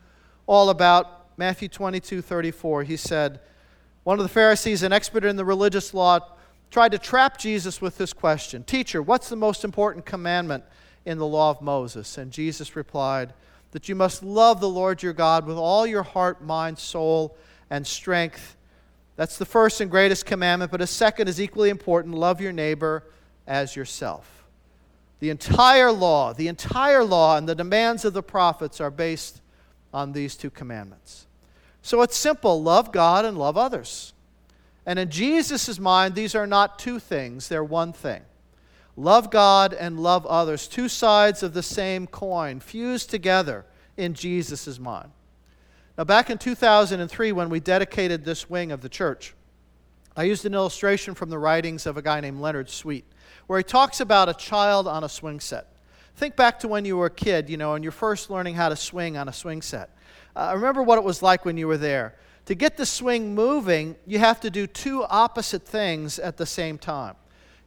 all 0.48 0.70
about? 0.70 1.38
Matthew 1.38 1.68
22 1.68 2.22
34, 2.22 2.84
he 2.84 2.98
said, 2.98 3.40
One 4.04 4.20
of 4.20 4.24
the 4.24 4.30
Pharisees, 4.30 4.84
an 4.84 4.94
expert 4.94 5.26
in 5.26 5.36
the 5.36 5.46
religious 5.46 5.94
law, 5.94 6.20
tried 6.72 6.92
to 6.92 6.98
trap 6.98 7.38
Jesus 7.38 7.82
with 7.82 7.98
this 7.98 8.14
question 8.14 8.64
Teacher, 8.64 9.02
what's 9.02 9.30
the 9.30 9.36
most 9.36 9.64
important 9.64 10.06
commandment? 10.06 10.64
in 11.06 11.18
the 11.18 11.26
law 11.26 11.50
of 11.50 11.62
Moses? 11.62 12.18
And 12.18 12.32
Jesus 12.32 12.76
replied, 12.76 13.34
That 13.72 13.90
you 13.90 13.96
must 13.96 14.24
love 14.24 14.60
the 14.60 14.70
Lord 14.70 15.04
your 15.04 15.14
God 15.14 15.46
with 15.46 15.58
all 15.58 15.86
your 15.88 16.04
heart, 16.04 16.44
mind, 16.44 16.78
soul, 16.78 17.36
and 17.70 17.86
strength. 17.86 18.56
That's 19.20 19.38
the 19.38 19.44
first 19.44 19.82
and 19.82 19.92
greatest 19.92 20.26
commandment, 20.26 20.72
but 20.72 20.80
a 20.80 20.88
second 20.88 21.28
is 21.28 21.42
equally 21.42 21.70
important 21.70 22.16
love 22.16 22.40
your 22.40 22.54
neighbor 22.54 23.04
as 23.46 23.76
yourself. 23.76 24.46
The 25.20 25.30
entire 25.30 25.92
law, 25.92 26.32
the 26.32 26.48
entire 26.48 27.04
law, 27.04 27.36
and 27.36 27.46
the 27.46 27.54
demands 27.54 28.06
of 28.06 28.14
the 28.14 28.24
prophets 28.24 28.80
are 28.80 28.90
based 28.90 29.42
on 29.94 30.14
these 30.14 30.38
two 30.38 30.50
commandments. 30.50 31.28
So 31.82 32.02
it's 32.02 32.16
simple 32.16 32.64
love 32.64 32.94
God 32.94 33.26
and 33.26 33.38
love 33.38 33.58
others. 33.58 34.14
And 34.86 34.98
in 34.98 35.10
Jesus' 35.10 35.78
mind, 35.82 36.16
these 36.16 36.34
are 36.34 36.48
not 36.48 36.80
two 36.80 36.98
things, 36.98 37.50
they're 37.50 37.62
one 37.62 37.92
thing. 37.92 38.22
Love 38.96 39.30
God 39.30 39.74
and 39.74 40.00
love 40.00 40.26
others, 40.28 40.66
two 40.66 40.88
sides 40.88 41.44
of 41.44 41.52
the 41.52 41.62
same 41.62 42.08
coin, 42.08 42.62
fused 42.62 43.10
together 43.10 43.66
in 43.98 44.14
Jesus' 44.14 44.80
mind. 44.80 45.12
Now, 46.00 46.06
back 46.06 46.30
in 46.30 46.38
2003, 46.38 47.34
when 47.34 47.50
we 47.50 47.60
dedicated 47.60 48.24
this 48.24 48.50
wing 48.50 48.72
of 48.72 48.80
the 48.80 48.88
church, 48.88 49.34
I 50.16 50.24
used 50.24 50.46
an 50.46 50.54
illustration 50.54 51.14
from 51.14 51.30
the 51.30 51.38
writings 51.38 51.86
of 51.86 51.98
a 51.98 52.02
guy 52.02 52.22
named 52.22 52.40
Leonard 52.40 52.70
Sweet, 52.70 53.04
where 53.48 53.60
he 53.60 53.66
talks 53.66 54.00
about 54.00 54.30
a 54.30 54.34
child 54.34 54.88
on 54.88 55.04
a 55.04 55.10
swing 55.10 55.42
set. 55.42 55.68
Think 56.16 56.38
back 56.38 56.58
to 56.60 56.70
when 56.70 56.86
you 56.86 56.96
were 56.96 57.08
a 57.08 57.10
kid, 57.10 57.50
you 57.50 57.58
know, 57.58 57.74
and 57.74 57.84
you're 57.84 57.92
first 57.92 58.30
learning 58.30 58.56
how 58.56 58.70
to 58.70 58.78
swing 58.78 59.18
on 59.18 59.28
a 59.28 59.34
swing 59.34 59.62
set. 59.62 59.90
Uh, 60.38 60.54
remember 60.56 60.82
what 60.84 60.98
it 60.98 61.04
was 61.04 61.22
like 61.22 61.44
when 61.44 61.58
you 61.58 61.68
were 61.68 61.78
there. 61.78 62.16
To 62.46 62.56
get 62.56 62.78
the 62.78 62.86
swing 62.86 63.36
moving, 63.36 63.98
you 64.08 64.20
have 64.20 64.40
to 64.40 64.50
do 64.50 64.68
two 64.68 65.04
opposite 65.04 65.68
things 65.68 66.18
at 66.18 66.38
the 66.38 66.46
same 66.46 66.78
time. 66.78 67.16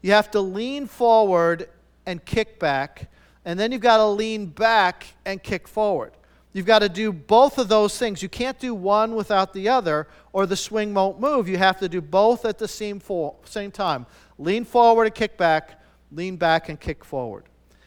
You 0.01 0.13
have 0.13 0.31
to 0.31 0.41
lean 0.41 0.87
forward 0.87 1.69
and 2.07 2.25
kick 2.25 2.59
back, 2.59 3.11
and 3.45 3.61
then 3.61 3.73
you've 3.73 3.83
got 3.83 3.99
to 3.99 4.07
lean 4.07 4.47
back 4.47 5.09
and 5.27 5.43
kick 5.43 5.69
forward. 5.69 6.13
You've 6.53 6.67
got 6.67 6.81
to 6.81 6.89
do 6.89 7.13
both 7.13 7.57
of 7.59 7.69
those 7.69 7.97
things. 7.99 8.23
You 8.23 8.29
can't 8.29 8.59
do 8.59 8.75
one 8.75 9.15
without 9.15 9.55
the 9.55 9.69
other, 9.69 10.07
or 10.33 10.45
the 10.47 10.57
swing 10.57 10.93
won't 10.93 11.19
move. 11.19 11.49
You 11.49 11.57
have 11.57 11.79
to 11.81 11.89
do 11.89 12.01
both 12.01 12.45
at 12.45 12.59
the 12.59 12.69
same, 12.69 13.01
same 13.45 13.71
time. 13.71 14.07
Lean 14.39 14.65
forward 14.65 15.05
and 15.05 15.15
kick 15.15 15.39
back, 15.39 15.81
lean 16.11 16.37
back 16.37 16.69
and 16.69 16.79
kick 16.79 17.05
forward. 17.05 17.45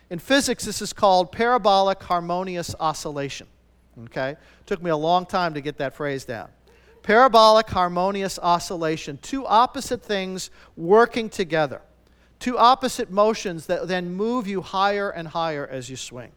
In 0.09 0.19
physics, 0.19 0.65
this 0.65 0.81
is 0.81 0.93
called 0.93 1.31
parabolic 1.31 2.01
harmonious 2.01 2.73
oscillation. 2.79 3.47
Okay? 4.05 4.35
Took 4.65 4.81
me 4.81 4.89
a 4.89 4.97
long 4.97 5.25
time 5.25 5.53
to 5.53 5.61
get 5.61 5.77
that 5.77 5.93
phrase 5.93 6.25
down. 6.25 6.49
Parabolic 7.03 7.69
harmonious 7.69 8.39
oscillation, 8.39 9.19
two 9.21 9.45
opposite 9.45 10.01
things 10.01 10.49
working 10.75 11.29
together. 11.29 11.81
Two 12.39 12.57
opposite 12.57 13.11
motions 13.11 13.67
that 13.67 13.87
then 13.87 14.11
move 14.11 14.47
you 14.47 14.61
higher 14.61 15.11
and 15.11 15.27
higher 15.27 15.67
as 15.67 15.89
you 15.89 15.95
swing. 15.95 16.31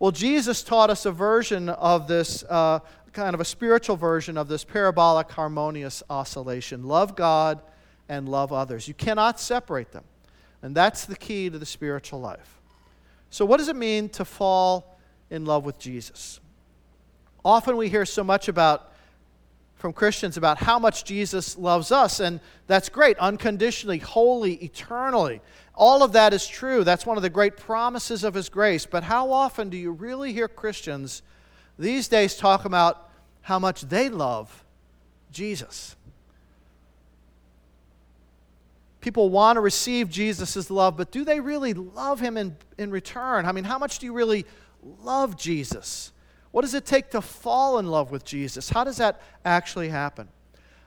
Well, 0.00 0.12
Jesus 0.12 0.62
taught 0.62 0.88
us 0.88 1.04
a 1.04 1.12
version 1.12 1.68
of 1.68 2.08
this, 2.08 2.42
uh, 2.48 2.78
kind 3.12 3.34
of 3.34 3.40
a 3.40 3.44
spiritual 3.44 3.96
version 3.96 4.38
of 4.38 4.48
this 4.48 4.64
parabolic 4.64 5.30
harmonious 5.30 6.02
oscillation 6.08 6.84
love 6.84 7.14
God 7.14 7.60
and 8.08 8.26
love 8.26 8.50
others. 8.50 8.88
You 8.88 8.94
cannot 8.94 9.38
separate 9.38 9.92
them. 9.92 10.04
And 10.62 10.74
that's 10.74 11.04
the 11.04 11.16
key 11.16 11.50
to 11.50 11.58
the 11.58 11.66
spiritual 11.66 12.18
life. 12.18 12.60
So, 13.28 13.44
what 13.44 13.58
does 13.58 13.68
it 13.68 13.76
mean 13.76 14.08
to 14.10 14.24
fall 14.24 14.98
in 15.28 15.44
love 15.44 15.66
with 15.66 15.78
Jesus? 15.78 16.40
Often 17.44 17.76
we 17.76 17.90
hear 17.90 18.06
so 18.06 18.24
much 18.24 18.48
about 18.48 18.89
from 19.80 19.94
Christians 19.94 20.36
about 20.36 20.58
how 20.58 20.78
much 20.78 21.04
Jesus 21.04 21.56
loves 21.56 21.90
us, 21.90 22.20
and 22.20 22.38
that's 22.66 22.90
great, 22.90 23.16
unconditionally, 23.18 23.98
wholly, 23.98 24.54
eternally. 24.56 25.40
All 25.74 26.02
of 26.02 26.12
that 26.12 26.34
is 26.34 26.46
true. 26.46 26.84
That's 26.84 27.06
one 27.06 27.16
of 27.16 27.22
the 27.22 27.30
great 27.30 27.56
promises 27.56 28.22
of 28.22 28.34
His 28.34 28.50
grace. 28.50 28.84
But 28.84 29.04
how 29.04 29.32
often 29.32 29.70
do 29.70 29.78
you 29.78 29.90
really 29.90 30.34
hear 30.34 30.48
Christians 30.48 31.22
these 31.78 32.08
days 32.08 32.36
talk 32.36 32.66
about 32.66 33.08
how 33.40 33.58
much 33.58 33.80
they 33.80 34.10
love 34.10 34.64
Jesus? 35.32 35.96
People 39.00 39.30
want 39.30 39.56
to 39.56 39.60
receive 39.60 40.10
Jesus' 40.10 40.70
love, 40.70 40.98
but 40.98 41.10
do 41.10 41.24
they 41.24 41.40
really 41.40 41.72
love 41.72 42.20
him 42.20 42.36
in, 42.36 42.54
in 42.76 42.90
return? 42.90 43.46
I 43.46 43.52
mean, 43.52 43.64
how 43.64 43.78
much 43.78 43.98
do 43.98 44.04
you 44.04 44.12
really 44.12 44.44
love 45.00 45.38
Jesus? 45.38 46.12
What 46.52 46.62
does 46.62 46.74
it 46.74 46.84
take 46.84 47.10
to 47.10 47.20
fall 47.20 47.78
in 47.78 47.86
love 47.86 48.10
with 48.10 48.24
Jesus? 48.24 48.70
How 48.70 48.84
does 48.84 48.96
that 48.96 49.20
actually 49.44 49.88
happen? 49.88 50.28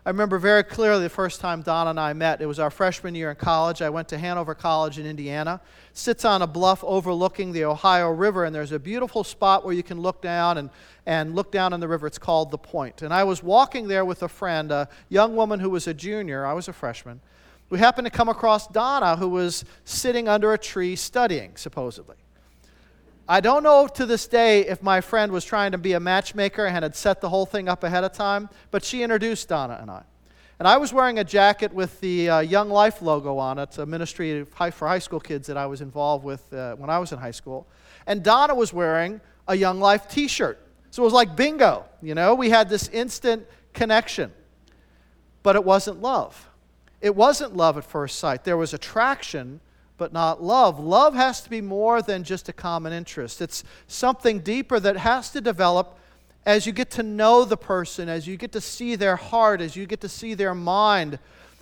I 0.06 0.10
remember 0.10 0.38
very 0.38 0.64
clearly 0.64 1.04
the 1.04 1.10
first 1.10 1.40
time 1.40 1.62
Donna 1.62 1.92
and 1.92 2.00
I 2.00 2.12
met. 2.12 2.42
It 2.42 2.46
was 2.46 2.60
our 2.60 2.70
freshman 2.70 3.16
year 3.16 3.30
in 3.30 3.38
college. 3.38 3.82
I 3.82 3.90
went 3.90 4.10
to 4.10 4.18
Hanover 4.18 4.54
College 4.54 5.00
in 5.00 5.06
Indiana. 5.06 5.62
It 5.92 5.98
sits 5.98 6.26
on 6.26 6.42
a 6.42 6.48
bluff 6.48 6.84
overlooking 6.84 7.54
the 7.54 7.64
Ohio 7.64 8.10
River, 8.10 8.44
and 8.44 8.54
there's 8.54 8.74
a 8.74 8.80
beautiful 8.80 9.24
spot 9.24 9.64
where 9.64 9.74
you 9.74 9.82
can 9.82 10.02
look 10.02 10.22
down 10.22 10.58
and, 10.58 10.70
and 11.06 11.36
look 11.36 11.54
down 11.54 11.72
on 11.72 11.80
the 11.80 11.88
river. 11.88 12.06
It's 12.06 12.18
called 12.18 12.52
the 12.52 12.58
Point. 12.58 13.02
And 13.02 13.14
I 13.14 13.24
was 13.24 13.42
walking 13.42 13.88
there 13.88 14.04
with 14.04 14.24
a 14.24 14.28
friend, 14.28 14.74
a 14.74 14.90
young 15.08 15.38
woman 15.38 15.62
who 15.62 15.70
was 15.70 15.88
a 15.88 15.94
junior. 15.94 16.46
I 16.46 16.52
was 16.52 16.68
a 16.68 16.74
freshman. 16.74 17.22
We 17.70 17.80
happened 17.80 18.06
to 18.06 18.12
come 18.12 18.28
across 18.28 18.68
Donna, 18.68 19.16
who 19.16 19.30
was 19.30 19.64
sitting 19.86 20.28
under 20.28 20.52
a 20.52 20.58
tree 20.58 20.98
studying, 20.98 21.56
supposedly. 21.56 22.18
I 23.28 23.40
don't 23.40 23.64
know 23.64 23.88
to 23.88 24.06
this 24.06 24.28
day 24.28 24.68
if 24.68 24.84
my 24.84 25.00
friend 25.00 25.32
was 25.32 25.46
trying 25.46 25.72
to 25.72 25.78
be 25.78 25.94
a 25.94 26.00
matchmaker 26.00 26.66
and 26.66 26.84
had 26.84 26.94
set 26.94 27.22
the 27.22 27.30
whole 27.30 27.46
thing 27.46 27.70
up 27.70 27.86
ahead 27.86 28.04
of 28.04 28.12
time, 28.12 28.50
but 28.70 28.84
she 28.84 29.02
introduced 29.02 29.48
Donna 29.48 29.78
and 29.82 29.90
I. 29.90 30.04
And 30.60 30.68
I 30.68 30.76
was 30.76 30.92
wearing 30.92 31.20
a 31.20 31.24
jacket 31.24 31.74
with 31.74 32.00
the 32.02 32.30
uh, 32.30 32.40
Young 32.40 32.70
Life 32.70 33.02
logo 33.02 33.38
on 33.38 33.60
it, 33.60 33.78
a 33.78 33.86
ministry 33.86 34.44
for 34.44 34.88
high 34.88 35.00
school 35.00 35.22
kids 35.22 35.48
that 35.48 35.56
I 35.56 35.66
was 35.66 35.80
involved 35.80 36.26
with 36.26 36.54
uh, 36.54 36.76
when 36.76 36.90
I 36.90 37.00
was 37.00 37.14
in 37.14 37.18
high 37.18 37.32
school. 37.32 37.66
And 38.08 38.24
Donna 38.24 38.54
was 38.54 38.74
wearing 38.74 39.22
a 39.48 39.56
Young 39.56 39.80
Life 39.80 40.10
t 40.10 40.28
shirt. 40.28 40.60
So 40.92 41.02
it 41.02 41.06
was 41.06 41.14
like 41.14 41.36
bingo, 41.36 41.86
you 42.02 42.16
know? 42.16 42.36
We 42.36 42.50
had 42.50 42.70
this 42.70 42.90
instant 42.90 43.48
connection. 43.74 44.32
But 45.44 45.56
it 45.56 45.64
wasn't 45.64 46.02
love. 46.02 46.50
It 47.02 47.16
wasn't 47.16 47.56
love 47.56 47.78
at 47.78 47.86
first 47.86 48.20
sight. 48.20 48.44
There 48.44 48.58
was 48.58 48.74
attraction, 48.74 49.60
but 50.04 50.12
not 50.12 50.44
love. 50.44 50.82
Love 50.82 51.14
has 51.14 51.40
to 51.40 51.50
be 51.50 51.62
more 51.62 52.02
than 52.02 52.26
just 52.26 52.50
a 52.50 52.52
common 52.52 52.92
interest, 52.92 53.42
it's 53.42 53.64
something 53.88 54.40
deeper 54.42 54.78
that 54.78 54.98
has 54.98 55.30
to 55.30 55.40
develop 55.40 55.98
as 56.46 56.66
you 56.66 56.74
get 56.74 56.92
to 56.92 57.04
know 57.04 57.46
the 57.46 57.56
person, 57.56 58.10
as 58.10 58.28
you 58.28 58.36
get 58.36 58.52
to 58.52 58.60
see 58.60 58.98
their 58.98 59.16
heart, 59.16 59.62
as 59.62 59.78
you 59.78 59.86
get 59.86 60.02
to 60.02 60.10
see 60.10 60.34
their 60.34 60.54
mind, 60.54 61.20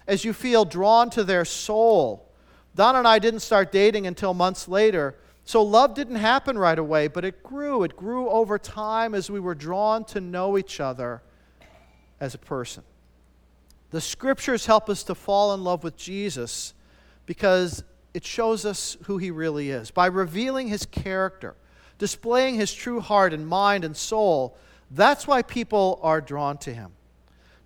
as 0.08 0.26
you 0.26 0.34
feel 0.34 0.66
drawn 0.66 1.12
to 1.12 1.24
their 1.24 1.46
soul. 1.46 2.32
Donna 2.74 2.98
and 2.98 3.08
I 3.08 3.20
didn't 3.20 3.42
start 3.42 3.72
dating 3.72 4.08
until 4.08 4.34
months 4.34 4.68
later. 4.68 5.14
So 5.46 5.62
love 5.62 5.94
didn't 5.94 6.16
happen 6.16 6.58
right 6.58 6.80
away, 6.80 7.10
but 7.10 7.24
it 7.24 7.44
grew. 7.44 7.84
It 7.84 7.96
grew 7.96 8.28
over 8.28 8.58
time 8.58 9.14
as 9.14 9.30
we 9.30 9.40
were 9.40 9.54
drawn 9.54 10.04
to 10.06 10.20
know 10.20 10.58
each 10.58 10.80
other 10.80 11.22
as 12.20 12.34
a 12.34 12.40
person. 12.40 12.82
The 13.92 14.02
scriptures 14.02 14.66
help 14.66 14.90
us 14.90 15.04
to 15.04 15.14
fall 15.14 15.54
in 15.54 15.64
love 15.64 15.84
with 15.84 15.96
Jesus 15.96 16.74
because 17.28 17.84
it 18.14 18.26
shows 18.26 18.66
us 18.66 18.98
who 19.04 19.18
he 19.18 19.32
really 19.32 19.70
is. 19.70 19.92
By 19.92 20.08
revealing 20.08 20.68
his 20.68 20.86
character, 20.86 21.56
displaying 21.98 22.56
his 22.56 22.74
true 22.74 23.00
heart 23.00 23.34
and 23.34 23.48
mind 23.48 23.84
and 23.86 23.96
soul, 23.96 24.58
that's 24.92 25.28
why 25.28 25.42
people 25.42 26.00
are 26.04 26.20
drawn 26.22 26.58
to 26.60 26.74
him. 26.74 26.92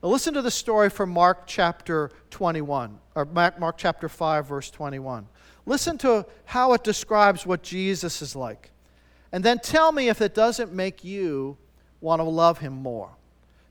Now, 0.03 0.09
listen 0.09 0.33
to 0.35 0.41
the 0.41 0.51
story 0.51 0.89
from 0.89 1.09
Mark 1.09 1.47
chapter 1.47 2.11
21, 2.29 2.99
or 3.15 3.25
Mark 3.25 3.77
chapter 3.77 4.07
5, 4.07 4.47
verse 4.47 4.69
21. 4.69 5.27
Listen 5.65 5.97
to 5.99 6.25
how 6.45 6.73
it 6.73 6.83
describes 6.83 7.45
what 7.45 7.63
Jesus 7.63 8.21
is 8.21 8.35
like. 8.35 8.71
And 9.31 9.43
then 9.43 9.57
tell 9.59 9.91
me 9.91 10.09
if 10.09 10.21
it 10.21 10.35
doesn't 10.35 10.71
make 10.71 11.03
you 11.03 11.57
want 12.01 12.19
to 12.19 12.23
love 12.23 12.59
him 12.59 12.73
more. 12.73 13.09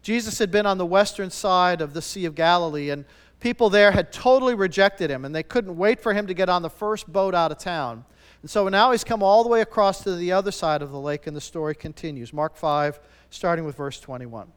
Jesus 0.03 0.39
had 0.39 0.51
been 0.51 0.67
on 0.67 0.77
the 0.77 0.85
western 0.85 1.31
side 1.31 1.81
of 1.81 1.95
the 1.95 2.03
Sea 2.03 2.25
of 2.25 2.35
Galilee, 2.35 2.91
and 2.91 3.05
people 3.45 3.69
there 3.69 3.91
had 3.91 4.11
totally 4.11 4.55
rejected 4.55 5.11
him, 5.11 5.27
and 5.27 5.35
they 5.35 5.43
couldn't 5.43 5.77
wait 5.77 6.01
for 6.01 6.15
him 6.15 6.27
to 6.27 6.33
get 6.33 6.49
on 6.49 6.63
the 6.63 6.71
first 6.71 7.13
boat 7.13 7.35
out 7.35 7.53
of 7.53 7.59
town. 7.59 8.03
And 8.41 8.51
so 8.51 8.71
now 8.71 8.91
he's 8.91 9.05
come 9.05 9.23
all 9.23 9.43
the 9.43 9.51
way 9.51 9.61
across 9.61 10.03
to 10.05 10.17
the 10.17 10.33
other 10.33 10.51
side 10.51 10.81
of 10.81 10.91
the 10.91 10.99
lake, 10.99 11.27
and 11.27 11.37
the 11.37 11.43
story 11.43 11.75
continues. 11.75 12.33
Mark 12.33 12.57
5, 12.57 12.99
starting 13.29 13.67
with 13.67 13.77
verse 13.77 14.01
21. 14.01 14.51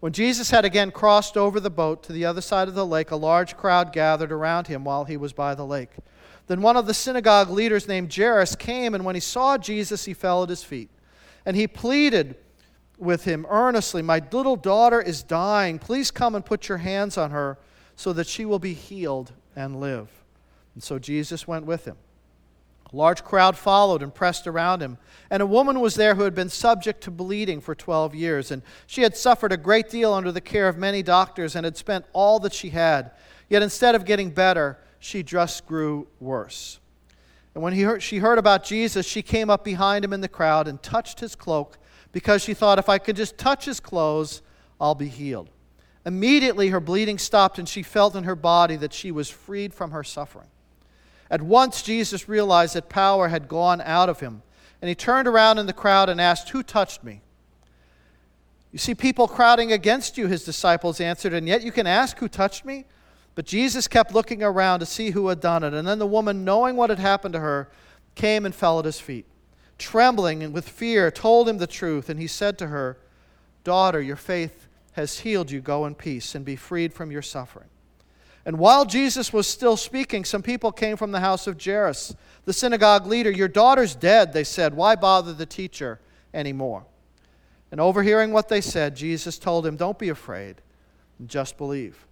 When 0.00 0.12
Jesus 0.12 0.50
had 0.50 0.64
again 0.64 0.90
crossed 0.90 1.36
over 1.36 1.60
the 1.60 1.70
boat 1.70 2.02
to 2.02 2.12
the 2.12 2.24
other 2.24 2.40
side 2.40 2.66
of 2.66 2.74
the 2.74 2.84
lake, 2.84 3.12
a 3.12 3.16
large 3.16 3.56
crowd 3.56 3.92
gathered 3.92 4.32
around 4.32 4.66
him 4.66 4.82
while 4.82 5.04
he 5.04 5.16
was 5.16 5.32
by 5.32 5.54
the 5.54 5.64
lake. 5.64 5.92
Then 6.48 6.60
one 6.60 6.76
of 6.76 6.86
the 6.86 6.94
synagogue 6.94 7.50
leaders 7.50 7.86
named 7.86 8.12
Jairus 8.12 8.56
came, 8.56 8.96
and 8.96 9.04
when 9.04 9.14
he 9.14 9.20
saw 9.20 9.56
Jesus, 9.56 10.06
he 10.06 10.12
fell 10.12 10.42
at 10.42 10.48
his 10.48 10.64
feet. 10.64 10.90
And 11.46 11.56
he 11.56 11.68
pleaded 11.68 12.34
with 12.98 13.22
him 13.26 13.46
earnestly, 13.48 14.02
My 14.02 14.20
little 14.32 14.56
daughter 14.56 15.00
is 15.00 15.22
dying. 15.22 15.78
Please 15.78 16.10
come 16.10 16.34
and 16.34 16.44
put 16.44 16.68
your 16.68 16.78
hands 16.78 17.16
on 17.16 17.30
her 17.30 17.58
so 17.98 18.12
that 18.12 18.28
she 18.28 18.44
will 18.44 18.60
be 18.60 18.74
healed 18.74 19.32
and 19.56 19.80
live. 19.80 20.08
And 20.74 20.84
so 20.84 21.00
Jesus 21.00 21.48
went 21.48 21.66
with 21.66 21.84
him. 21.84 21.96
A 22.92 22.96
large 22.96 23.24
crowd 23.24 23.58
followed 23.58 24.04
and 24.04 24.14
pressed 24.14 24.46
around 24.46 24.82
him. 24.82 24.98
And 25.30 25.42
a 25.42 25.46
woman 25.46 25.80
was 25.80 25.96
there 25.96 26.14
who 26.14 26.22
had 26.22 26.34
been 26.34 26.48
subject 26.48 27.02
to 27.02 27.10
bleeding 27.10 27.60
for 27.60 27.74
12 27.74 28.14
years. 28.14 28.52
And 28.52 28.62
she 28.86 29.02
had 29.02 29.16
suffered 29.16 29.52
a 29.52 29.56
great 29.56 29.90
deal 29.90 30.12
under 30.12 30.30
the 30.30 30.40
care 30.40 30.68
of 30.68 30.78
many 30.78 31.02
doctors 31.02 31.56
and 31.56 31.64
had 31.64 31.76
spent 31.76 32.04
all 32.12 32.38
that 32.38 32.52
she 32.52 32.70
had. 32.70 33.10
Yet 33.48 33.64
instead 33.64 33.96
of 33.96 34.04
getting 34.04 34.30
better, 34.30 34.78
she 35.00 35.24
just 35.24 35.66
grew 35.66 36.06
worse. 36.20 36.78
And 37.52 37.64
when 37.64 37.72
he 37.72 37.82
heard, 37.82 38.00
she 38.00 38.18
heard 38.18 38.38
about 38.38 38.62
Jesus, 38.62 39.06
she 39.06 39.22
came 39.22 39.50
up 39.50 39.64
behind 39.64 40.04
him 40.04 40.12
in 40.12 40.20
the 40.20 40.28
crowd 40.28 40.68
and 40.68 40.80
touched 40.80 41.18
his 41.18 41.34
cloak 41.34 41.78
because 42.12 42.44
she 42.44 42.54
thought, 42.54 42.78
if 42.78 42.88
I 42.88 42.98
could 42.98 43.16
just 43.16 43.36
touch 43.38 43.64
his 43.64 43.80
clothes, 43.80 44.40
I'll 44.80 44.94
be 44.94 45.08
healed. 45.08 45.50
Immediately, 46.08 46.70
her 46.70 46.80
bleeding 46.80 47.18
stopped, 47.18 47.58
and 47.58 47.68
she 47.68 47.82
felt 47.82 48.16
in 48.16 48.24
her 48.24 48.34
body 48.34 48.76
that 48.76 48.94
she 48.94 49.10
was 49.12 49.28
freed 49.28 49.74
from 49.74 49.90
her 49.90 50.02
suffering. 50.02 50.46
At 51.30 51.42
once, 51.42 51.82
Jesus 51.82 52.30
realized 52.30 52.74
that 52.74 52.88
power 52.88 53.28
had 53.28 53.46
gone 53.46 53.82
out 53.82 54.08
of 54.08 54.20
him, 54.20 54.40
and 54.80 54.88
he 54.88 54.94
turned 54.94 55.28
around 55.28 55.58
in 55.58 55.66
the 55.66 55.74
crowd 55.74 56.08
and 56.08 56.18
asked, 56.18 56.48
Who 56.48 56.62
touched 56.62 57.04
me? 57.04 57.20
You 58.72 58.78
see 58.78 58.94
people 58.94 59.28
crowding 59.28 59.70
against 59.70 60.16
you, 60.16 60.28
his 60.28 60.44
disciples 60.44 60.98
answered, 60.98 61.34
and 61.34 61.46
yet 61.46 61.62
you 61.62 61.72
can 61.72 61.86
ask, 61.86 62.16
Who 62.20 62.28
touched 62.28 62.64
me? 62.64 62.86
But 63.34 63.44
Jesus 63.44 63.86
kept 63.86 64.14
looking 64.14 64.42
around 64.42 64.80
to 64.80 64.86
see 64.86 65.10
who 65.10 65.28
had 65.28 65.42
done 65.42 65.62
it. 65.62 65.74
And 65.74 65.86
then 65.86 65.98
the 65.98 66.06
woman, 66.06 66.42
knowing 66.42 66.74
what 66.74 66.88
had 66.88 66.98
happened 66.98 67.34
to 67.34 67.40
her, 67.40 67.68
came 68.14 68.46
and 68.46 68.54
fell 68.54 68.78
at 68.78 68.86
his 68.86 68.98
feet. 68.98 69.26
Trembling 69.76 70.42
and 70.42 70.54
with 70.54 70.66
fear, 70.66 71.10
told 71.10 71.50
him 71.50 71.58
the 71.58 71.66
truth, 71.66 72.08
and 72.08 72.18
he 72.18 72.26
said 72.26 72.56
to 72.56 72.68
her, 72.68 72.96
Daughter, 73.62 74.00
your 74.00 74.16
faith 74.16 74.67
has 74.98 75.20
healed 75.20 75.50
you. 75.50 75.60
Go 75.60 75.86
in 75.86 75.94
peace 75.94 76.34
and 76.34 76.44
be 76.44 76.56
freed 76.56 76.92
from 76.92 77.10
your 77.10 77.22
suffering. 77.22 77.68
And 78.44 78.58
while 78.58 78.84
Jesus 78.84 79.32
was 79.32 79.46
still 79.46 79.76
speaking, 79.76 80.24
some 80.24 80.42
people 80.42 80.72
came 80.72 80.96
from 80.96 81.12
the 81.12 81.20
house 81.20 81.46
of 81.46 81.62
Jairus, 81.62 82.16
the 82.44 82.52
synagogue 82.52 83.06
leader. 83.06 83.30
Your 83.30 83.48
daughter's 83.48 83.94
dead, 83.94 84.32
they 84.32 84.44
said. 84.44 84.74
Why 84.74 84.96
bother 84.96 85.32
the 85.32 85.46
teacher 85.46 86.00
anymore? 86.34 86.84
And 87.70 87.80
overhearing 87.80 88.32
what 88.32 88.48
they 88.48 88.60
said, 88.60 88.96
Jesus 88.96 89.38
told 89.38 89.66
him, 89.66 89.76
Don't 89.76 89.98
be 89.98 90.08
afraid, 90.08 90.56
just 91.26 91.56
believe. 91.56 92.06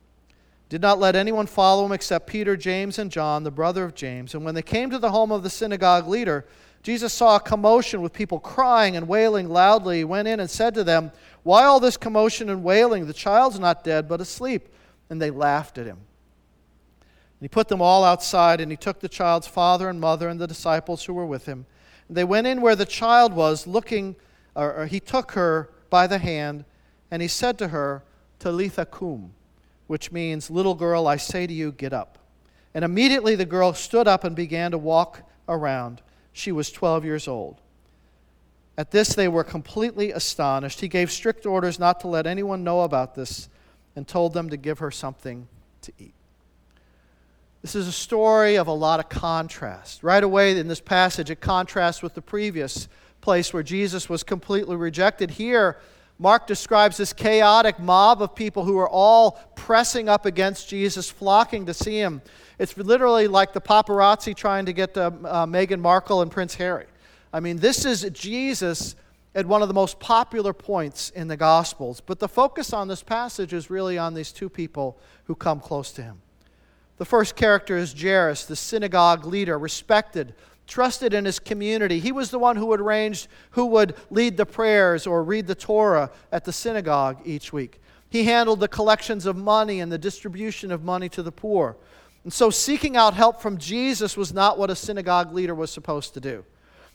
Did 0.68 0.82
not 0.82 0.98
let 0.98 1.16
anyone 1.16 1.46
follow 1.46 1.86
him 1.86 1.92
except 1.92 2.26
Peter, 2.26 2.56
James, 2.56 2.98
and 2.98 3.10
John, 3.10 3.42
the 3.42 3.50
brother 3.50 3.84
of 3.84 3.94
James. 3.94 4.34
And 4.34 4.44
when 4.44 4.54
they 4.54 4.62
came 4.62 4.90
to 4.90 4.98
the 4.98 5.10
home 5.10 5.32
of 5.32 5.42
the 5.42 5.50
synagogue 5.50 6.06
leader, 6.06 6.44
Jesus 6.86 7.12
saw 7.12 7.34
a 7.34 7.40
commotion 7.40 8.00
with 8.00 8.12
people 8.12 8.38
crying 8.38 8.96
and 8.96 9.08
wailing 9.08 9.48
loudly. 9.48 9.98
He 9.98 10.04
went 10.04 10.28
in 10.28 10.38
and 10.38 10.48
said 10.48 10.72
to 10.74 10.84
them, 10.84 11.10
why 11.42 11.64
all 11.64 11.80
this 11.80 11.96
commotion 11.96 12.48
and 12.48 12.62
wailing? 12.62 13.08
The 13.08 13.12
child's 13.12 13.58
not 13.58 13.82
dead, 13.82 14.08
but 14.08 14.20
asleep. 14.20 14.68
And 15.10 15.20
they 15.20 15.32
laughed 15.32 15.78
at 15.78 15.86
him. 15.86 15.96
And 15.96 17.40
he 17.40 17.48
put 17.48 17.66
them 17.66 17.82
all 17.82 18.04
outside, 18.04 18.60
and 18.60 18.70
he 18.70 18.76
took 18.76 19.00
the 19.00 19.08
child's 19.08 19.48
father 19.48 19.88
and 19.88 20.00
mother 20.00 20.28
and 20.28 20.38
the 20.38 20.46
disciples 20.46 21.02
who 21.02 21.12
were 21.12 21.26
with 21.26 21.46
him. 21.46 21.66
And 22.06 22.16
they 22.16 22.22
went 22.22 22.46
in 22.46 22.60
where 22.60 22.76
the 22.76 22.86
child 22.86 23.32
was, 23.32 23.66
looking, 23.66 24.14
or, 24.54 24.72
or 24.72 24.86
he 24.86 25.00
took 25.00 25.32
her 25.32 25.72
by 25.90 26.06
the 26.06 26.18
hand, 26.18 26.64
and 27.10 27.20
he 27.20 27.26
said 27.26 27.58
to 27.58 27.66
her, 27.66 28.04
Talitha 28.38 28.86
cum, 28.86 29.32
which 29.88 30.12
means, 30.12 30.50
Little 30.52 30.76
girl, 30.76 31.08
I 31.08 31.16
say 31.16 31.48
to 31.48 31.52
you, 31.52 31.72
get 31.72 31.92
up. 31.92 32.18
And 32.74 32.84
immediately 32.84 33.34
the 33.34 33.44
girl 33.44 33.72
stood 33.72 34.06
up 34.06 34.22
and 34.22 34.36
began 34.36 34.70
to 34.70 34.78
walk 34.78 35.22
around. 35.48 36.00
She 36.36 36.52
was 36.52 36.70
12 36.70 37.06
years 37.06 37.26
old. 37.26 37.62
At 38.76 38.90
this, 38.90 39.14
they 39.14 39.26
were 39.26 39.42
completely 39.42 40.12
astonished. 40.12 40.82
He 40.82 40.86
gave 40.86 41.10
strict 41.10 41.46
orders 41.46 41.78
not 41.78 42.00
to 42.00 42.08
let 42.08 42.26
anyone 42.26 42.62
know 42.62 42.82
about 42.82 43.14
this 43.14 43.48
and 43.96 44.06
told 44.06 44.34
them 44.34 44.50
to 44.50 44.58
give 44.58 44.80
her 44.80 44.90
something 44.90 45.48
to 45.80 45.92
eat. 45.98 46.12
This 47.62 47.74
is 47.74 47.88
a 47.88 47.92
story 47.92 48.56
of 48.56 48.66
a 48.66 48.72
lot 48.72 49.00
of 49.00 49.08
contrast. 49.08 50.02
Right 50.02 50.22
away 50.22 50.58
in 50.58 50.68
this 50.68 50.78
passage, 50.78 51.30
it 51.30 51.40
contrasts 51.40 52.02
with 52.02 52.12
the 52.12 52.20
previous 52.20 52.86
place 53.22 53.54
where 53.54 53.62
Jesus 53.62 54.10
was 54.10 54.22
completely 54.22 54.76
rejected. 54.76 55.30
Here, 55.30 55.78
Mark 56.18 56.46
describes 56.46 56.96
this 56.96 57.12
chaotic 57.12 57.78
mob 57.78 58.22
of 58.22 58.34
people 58.34 58.64
who 58.64 58.78
are 58.78 58.88
all 58.88 59.32
pressing 59.54 60.08
up 60.08 60.24
against 60.24 60.68
Jesus, 60.68 61.10
flocking 61.10 61.66
to 61.66 61.74
see 61.74 61.98
him. 61.98 62.22
It's 62.58 62.76
literally 62.76 63.28
like 63.28 63.52
the 63.52 63.60
paparazzi 63.60 64.34
trying 64.34 64.66
to 64.66 64.72
get 64.72 64.94
to, 64.94 65.06
uh, 65.06 65.46
Meghan 65.46 65.80
Markle 65.80 66.22
and 66.22 66.30
Prince 66.30 66.54
Harry. 66.54 66.86
I 67.32 67.40
mean, 67.40 67.58
this 67.58 67.84
is 67.84 68.08
Jesus 68.12 68.96
at 69.34 69.44
one 69.44 69.60
of 69.60 69.68
the 69.68 69.74
most 69.74 70.00
popular 70.00 70.54
points 70.54 71.10
in 71.10 71.28
the 71.28 71.36
Gospels. 71.36 72.00
But 72.00 72.18
the 72.18 72.28
focus 72.28 72.72
on 72.72 72.88
this 72.88 73.02
passage 73.02 73.52
is 73.52 73.68
really 73.68 73.98
on 73.98 74.14
these 74.14 74.32
two 74.32 74.48
people 74.48 74.98
who 75.24 75.34
come 75.34 75.60
close 75.60 75.92
to 75.92 76.02
him. 76.02 76.22
The 76.96 77.04
first 77.04 77.36
character 77.36 77.76
is 77.76 77.92
Jairus, 77.92 78.46
the 78.46 78.56
synagogue 78.56 79.26
leader, 79.26 79.58
respected, 79.58 80.34
trusted 80.66 81.14
in 81.14 81.24
his 81.24 81.38
community. 81.38 82.00
He 82.00 82.12
was 82.12 82.30
the 82.30 82.38
one 82.38 82.56
who 82.56 82.72
arranged 82.72 83.28
who 83.50 83.66
would 83.66 83.94
lead 84.10 84.36
the 84.36 84.46
prayers 84.46 85.06
or 85.06 85.22
read 85.22 85.46
the 85.46 85.54
Torah 85.54 86.10
at 86.32 86.44
the 86.44 86.52
synagogue 86.52 87.18
each 87.24 87.52
week. 87.52 87.80
He 88.08 88.24
handled 88.24 88.60
the 88.60 88.68
collections 88.68 89.26
of 89.26 89.36
money 89.36 89.80
and 89.80 89.90
the 89.90 89.98
distribution 89.98 90.70
of 90.70 90.84
money 90.84 91.08
to 91.10 91.22
the 91.22 91.32
poor. 91.32 91.76
And 92.24 92.32
so, 92.32 92.50
seeking 92.50 92.96
out 92.96 93.14
help 93.14 93.40
from 93.40 93.58
Jesus 93.58 94.16
was 94.16 94.32
not 94.32 94.58
what 94.58 94.70
a 94.70 94.74
synagogue 94.74 95.32
leader 95.32 95.54
was 95.54 95.70
supposed 95.70 96.14
to 96.14 96.20
do. 96.20 96.44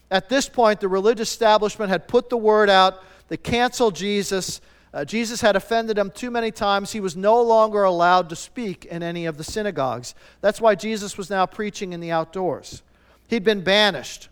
At 0.10 0.28
this 0.28 0.50
point, 0.50 0.82
the 0.82 0.90
religious 0.90 1.32
establishment 1.32 1.90
had 1.90 2.08
put 2.08 2.30
the 2.30 2.38
word 2.38 2.70
out, 2.70 3.02
they 3.30 3.38
canceled 3.38 3.96
Jesus. 3.96 4.60
Uh, 4.94 5.06
Jesus 5.06 5.40
had 5.40 5.56
offended 5.56 5.96
them 5.96 6.12
too 6.12 6.30
many 6.30 6.52
times. 6.52 6.92
He 6.92 7.00
was 7.00 7.16
no 7.16 7.42
longer 7.42 7.84
allowed 7.84 8.28
to 8.28 8.36
speak 8.36 8.84
in 8.84 9.02
any 9.02 9.26
of 9.26 9.38
the 9.38 9.44
synagogues. 9.46 10.14
That's 10.42 10.60
why 10.60 10.76
Jesus 10.76 11.18
was 11.18 11.30
now 11.30 11.46
preaching 11.46 11.94
in 11.94 12.02
the 12.02 12.12
outdoors. 12.12 12.84
He'd 13.32 13.46
been 13.46 13.62
banished. 13.62 14.28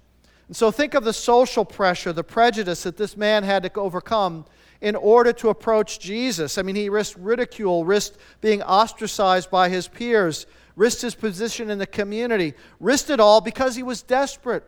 And 0.47 0.55
so 0.57 0.71
think 0.71 0.93
of 0.93 1.05
the 1.05 1.13
social 1.13 1.63
pressure, 1.63 2.11
the 2.11 2.21
prejudice 2.21 2.83
that 2.83 2.97
this 2.97 3.15
man 3.15 3.43
had 3.43 3.63
to 3.63 3.79
overcome 3.79 4.43
in 4.81 4.93
order 4.93 5.31
to 5.31 5.47
approach 5.47 6.01
Jesus. 6.01 6.57
I 6.57 6.63
mean, 6.63 6.75
he 6.75 6.89
risked 6.89 7.17
ridicule, 7.17 7.85
risked 7.85 8.17
being 8.41 8.61
ostracized 8.61 9.49
by 9.49 9.69
his 9.69 9.87
peers, 9.87 10.47
risked 10.75 11.01
his 11.01 11.15
position 11.15 11.69
in 11.69 11.77
the 11.77 11.87
community, 11.87 12.55
risked 12.81 13.09
it 13.09 13.21
all 13.21 13.39
because 13.39 13.77
he 13.77 13.83
was 13.83 14.01
desperate. 14.01 14.65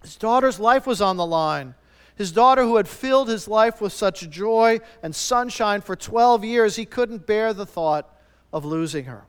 His 0.00 0.16
daughter's 0.16 0.58
life 0.58 0.86
was 0.86 1.02
on 1.02 1.18
the 1.18 1.26
line. 1.26 1.74
His 2.16 2.32
daughter, 2.32 2.62
who 2.62 2.76
had 2.76 2.88
filled 2.88 3.28
his 3.28 3.46
life 3.46 3.82
with 3.82 3.92
such 3.92 4.30
joy 4.30 4.80
and 5.02 5.14
sunshine 5.14 5.82
for 5.82 5.96
12 5.96 6.46
years, 6.46 6.76
he 6.76 6.86
couldn't 6.86 7.26
bear 7.26 7.52
the 7.52 7.66
thought 7.66 8.10
of 8.54 8.64
losing 8.64 9.04
her. 9.04 9.26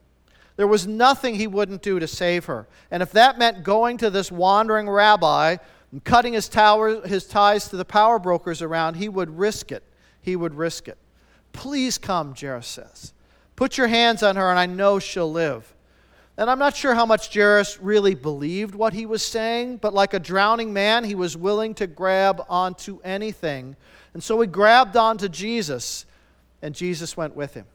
There 0.57 0.67
was 0.67 0.85
nothing 0.85 1.35
he 1.35 1.47
wouldn't 1.47 1.81
do 1.81 1.99
to 1.99 2.07
save 2.07 2.45
her. 2.45 2.67
And 2.91 3.01
if 3.01 3.11
that 3.11 3.39
meant 3.39 3.63
going 3.63 3.97
to 3.97 4.09
this 4.09 4.31
wandering 4.31 4.89
rabbi 4.89 5.57
and 5.91 6.03
cutting 6.03 6.33
his, 6.33 6.49
tower, 6.49 7.05
his 7.07 7.25
ties 7.25 7.69
to 7.69 7.77
the 7.77 7.85
power 7.85 8.19
brokers 8.19 8.61
around, 8.61 8.95
he 8.95 9.09
would 9.09 9.37
risk 9.37 9.71
it. 9.71 9.83
He 10.21 10.35
would 10.35 10.53
risk 10.53 10.87
it. 10.87 10.97
Please 11.53 11.97
come, 11.97 12.35
Jairus 12.39 12.67
says. 12.67 13.13
Put 13.55 13.77
your 13.77 13.87
hands 13.87 14.23
on 14.23 14.35
her, 14.35 14.49
and 14.49 14.59
I 14.59 14.65
know 14.65 14.99
she'll 14.99 15.31
live. 15.31 15.73
And 16.37 16.49
I'm 16.49 16.59
not 16.59 16.75
sure 16.75 16.95
how 16.95 17.05
much 17.05 17.33
Jairus 17.33 17.79
really 17.79 18.15
believed 18.15 18.73
what 18.73 18.93
he 18.93 19.05
was 19.05 19.21
saying, 19.21 19.77
but 19.77 19.93
like 19.93 20.13
a 20.13 20.19
drowning 20.19 20.73
man, 20.73 21.03
he 21.03 21.15
was 21.15 21.35
willing 21.37 21.75
to 21.75 21.87
grab 21.87 22.43
onto 22.49 22.99
anything. 23.03 23.75
And 24.13 24.23
so 24.23 24.39
he 24.41 24.47
grabbed 24.47 24.97
onto 24.97 25.27
Jesus, 25.27 26.05
and 26.61 26.73
Jesus 26.73 27.15
went 27.15 27.35
with 27.35 27.53
him. 27.53 27.65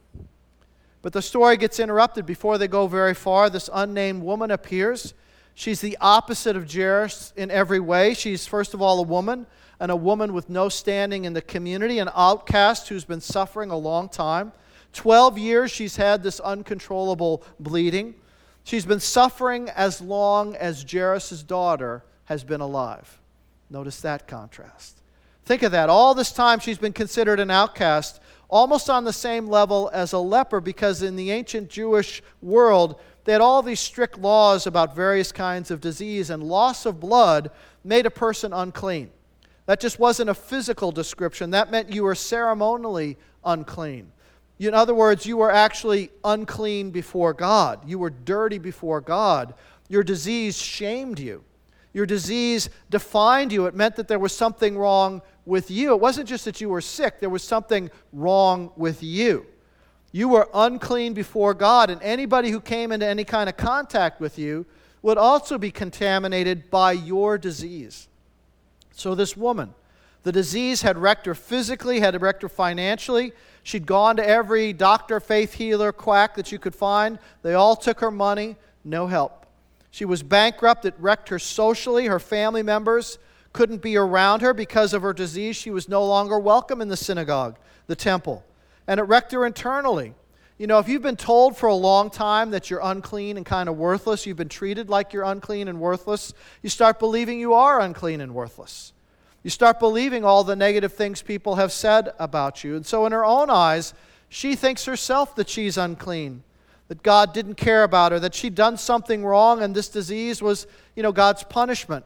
But 1.01 1.13
the 1.13 1.21
story 1.21 1.57
gets 1.57 1.79
interrupted 1.79 2.25
before 2.25 2.57
they 2.57 2.67
go 2.67 2.87
very 2.87 3.13
far. 3.13 3.49
This 3.49 3.69
unnamed 3.73 4.23
woman 4.23 4.51
appears. 4.51 5.13
She's 5.53 5.81
the 5.81 5.97
opposite 6.01 6.55
of 6.55 6.71
Jairus 6.71 7.33
in 7.35 7.49
every 7.49 7.79
way. 7.79 8.13
She's, 8.13 8.45
first 8.45 8.73
of 8.73 8.81
all, 8.81 8.99
a 8.99 9.03
woman, 9.03 9.47
and 9.79 9.91
a 9.91 9.95
woman 9.95 10.33
with 10.33 10.49
no 10.49 10.69
standing 10.69 11.25
in 11.25 11.33
the 11.33 11.41
community, 11.41 11.99
an 11.99 12.09
outcast 12.15 12.89
who's 12.89 13.05
been 13.05 13.21
suffering 13.21 13.71
a 13.71 13.77
long 13.77 14.09
time. 14.09 14.51
Twelve 14.93 15.37
years 15.37 15.71
she's 15.71 15.97
had 15.97 16.23
this 16.23 16.39
uncontrollable 16.39 17.43
bleeding. 17.59 18.15
She's 18.63 18.85
been 18.85 18.99
suffering 18.99 19.69
as 19.69 20.01
long 20.01 20.55
as 20.55 20.83
Jairus' 20.83 21.43
daughter 21.43 22.03
has 22.25 22.43
been 22.43 22.61
alive. 22.61 23.19
Notice 23.69 24.01
that 24.01 24.27
contrast. 24.27 25.01
Think 25.45 25.63
of 25.63 25.71
that. 25.71 25.89
All 25.89 26.13
this 26.13 26.31
time 26.31 26.59
she's 26.59 26.77
been 26.77 26.93
considered 26.93 27.39
an 27.39 27.51
outcast, 27.51 28.19
almost 28.49 28.89
on 28.89 29.03
the 29.03 29.13
same 29.13 29.47
level 29.47 29.89
as 29.93 30.13
a 30.13 30.19
leper, 30.19 30.61
because 30.61 31.01
in 31.01 31.15
the 31.15 31.31
ancient 31.31 31.69
Jewish 31.69 32.21
world, 32.41 32.99
they 33.25 33.33
had 33.33 33.41
all 33.41 33.61
these 33.61 33.79
strict 33.79 34.17
laws 34.17 34.65
about 34.65 34.95
various 34.95 35.31
kinds 35.31 35.69
of 35.69 35.81
disease, 35.81 36.29
and 36.29 36.41
loss 36.43 36.85
of 36.85 36.99
blood 36.99 37.51
made 37.83 38.05
a 38.05 38.11
person 38.11 38.53
unclean. 38.53 39.09
That 39.65 39.81
just 39.81 39.99
wasn't 39.99 40.29
a 40.29 40.33
physical 40.33 40.91
description, 40.91 41.49
that 41.51 41.71
meant 41.71 41.91
you 41.91 42.03
were 42.03 42.15
ceremonially 42.15 43.17
unclean. 43.43 44.11
In 44.59 44.73
other 44.73 44.95
words, 44.95 45.25
you 45.25 45.37
were 45.37 45.51
actually 45.51 46.09
unclean 46.23 46.91
before 46.91 47.33
God. 47.33 47.87
You 47.87 47.99
were 47.99 48.09
dirty 48.09 48.57
before 48.57 49.01
God. 49.01 49.53
Your 49.87 50.03
disease 50.03 50.57
shamed 50.57 51.19
you. 51.19 51.43
Your 51.97 52.05
disease 52.05 52.69
defined 52.91 53.51
you. 53.51 53.65
It 53.65 53.73
meant 53.73 53.95
that 53.95 54.07
there 54.07 54.19
was 54.19 54.31
something 54.31 54.77
wrong 54.77 55.23
with 55.47 55.71
you. 55.71 55.93
It 55.93 55.99
wasn't 55.99 56.29
just 56.29 56.45
that 56.45 56.61
you 56.61 56.69
were 56.69 56.79
sick, 56.79 57.19
there 57.19 57.27
was 57.27 57.41
something 57.41 57.89
wrong 58.13 58.71
with 58.75 59.01
you. 59.01 59.47
You 60.11 60.29
were 60.29 60.47
unclean 60.53 61.15
before 61.15 61.55
God, 61.55 61.89
and 61.89 61.99
anybody 62.03 62.51
who 62.51 62.61
came 62.61 62.91
into 62.91 63.07
any 63.07 63.23
kind 63.23 63.49
of 63.49 63.57
contact 63.57 64.21
with 64.21 64.37
you 64.37 64.67
would 65.01 65.17
also 65.17 65.57
be 65.57 65.71
contaminated 65.71 66.69
by 66.69 66.91
your 66.91 67.35
disease. 67.39 68.07
So, 68.91 69.15
this 69.15 69.35
woman, 69.35 69.73
the 70.21 70.31
disease 70.31 70.83
had 70.83 70.99
wrecked 70.99 71.25
her 71.25 71.33
physically, 71.33 71.99
had 71.99 72.21
wrecked 72.21 72.43
her 72.43 72.49
financially, 72.49 73.33
She'd 73.63 73.87
gone 73.87 74.17
to 74.17 74.29
every 74.29 74.71
doctor, 74.71 75.19
faith 75.19 75.55
healer, 75.55 75.91
quack 75.91 76.35
that 76.35 76.51
you 76.51 76.59
could 76.59 76.75
find. 76.75 77.17
They 77.41 77.55
all 77.55 77.75
took 77.75 78.01
her 78.01 78.11
money, 78.11 78.55
no 78.85 79.07
help. 79.07 79.46
She 79.97 80.05
was 80.05 80.21
bankrupt. 80.21 80.85
It 80.85 80.93
wrecked 80.99 81.29
her 81.29 81.39
socially. 81.39 82.05
Her 82.05 82.19
family 82.19 82.61
members 82.61 83.17
couldn't 83.51 83.81
be 83.81 83.97
around 83.97 84.43
her 84.43 84.53
because 84.53 84.93
of 84.93 85.01
her 85.01 85.11
disease. 85.11 85.55
She 85.55 85.71
was 85.71 85.89
no 85.89 86.05
longer 86.05 86.37
welcome 86.37 86.81
in 86.81 86.87
the 86.87 86.95
synagogue, 86.95 87.57
the 87.87 87.95
temple. 87.95 88.45
And 88.85 88.99
it 88.99 89.03
wrecked 89.05 89.31
her 89.31 89.43
internally. 89.43 90.13
You 90.59 90.67
know, 90.67 90.77
if 90.77 90.87
you've 90.87 91.01
been 91.01 91.15
told 91.15 91.57
for 91.57 91.65
a 91.65 91.73
long 91.73 92.11
time 92.11 92.51
that 92.51 92.69
you're 92.69 92.81
unclean 92.83 93.37
and 93.37 93.45
kind 93.45 93.67
of 93.67 93.75
worthless, 93.75 94.27
you've 94.27 94.37
been 94.37 94.49
treated 94.49 94.87
like 94.87 95.13
you're 95.13 95.23
unclean 95.23 95.67
and 95.67 95.79
worthless, 95.79 96.31
you 96.61 96.69
start 96.69 96.99
believing 96.99 97.39
you 97.39 97.55
are 97.55 97.79
unclean 97.79 98.21
and 98.21 98.35
worthless. 98.35 98.93
You 99.41 99.49
start 99.49 99.79
believing 99.79 100.23
all 100.23 100.43
the 100.43 100.55
negative 100.55 100.93
things 100.93 101.23
people 101.23 101.55
have 101.55 101.71
said 101.71 102.09
about 102.19 102.63
you. 102.63 102.75
And 102.75 102.85
so, 102.85 103.07
in 103.07 103.13
her 103.13 103.25
own 103.25 103.49
eyes, 103.49 103.95
she 104.29 104.55
thinks 104.55 104.85
herself 104.85 105.35
that 105.37 105.49
she's 105.49 105.75
unclean, 105.75 106.43
that 106.87 107.03
God 107.03 107.33
didn't 107.33 107.55
care 107.55 107.83
about 107.83 108.11
her, 108.11 108.19
that 108.19 108.33
she'd 108.33 108.55
done 108.55 108.77
something 108.77 109.25
wrong, 109.25 109.61
and 109.61 109.75
this 109.75 109.89
disease 109.89 110.41
was, 110.41 110.67
you 110.95 111.03
know, 111.03 111.11
God's 111.11 111.43
punishment, 111.43 112.05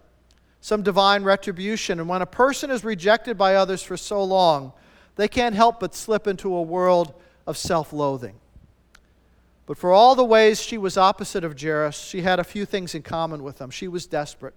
some 0.60 0.82
divine 0.82 1.24
retribution. 1.24 2.00
And 2.00 2.10
when 2.10 2.22
a 2.22 2.26
person 2.26 2.72
is 2.72 2.84
rejected 2.84 3.38
by 3.38 3.56
others 3.56 3.84
for 3.84 3.98
so 3.98 4.24
long, 4.24 4.74
they 5.16 5.28
can't 5.28 5.56
help 5.56 5.80
but 5.80 5.94
slip 5.94 6.28
into 6.28 6.54
a 6.56 6.62
world 6.62 7.14
of 7.46 7.58
self 7.58 7.94
loathing. 7.94 8.40
But 9.68 9.78
for 9.78 9.92
all 9.92 10.16
the 10.16 10.26
ways 10.26 10.62
she 10.62 10.78
was 10.78 10.98
opposite 10.98 11.44
of 11.44 11.60
Jairus, 11.60 11.98
she 11.98 12.22
had 12.24 12.40
a 12.40 12.44
few 12.44 12.66
things 12.66 12.96
in 12.96 13.04
common 13.04 13.44
with 13.44 13.62
him. 13.62 13.70
She 13.70 13.88
was 13.88 14.06
desperate. 14.08 14.56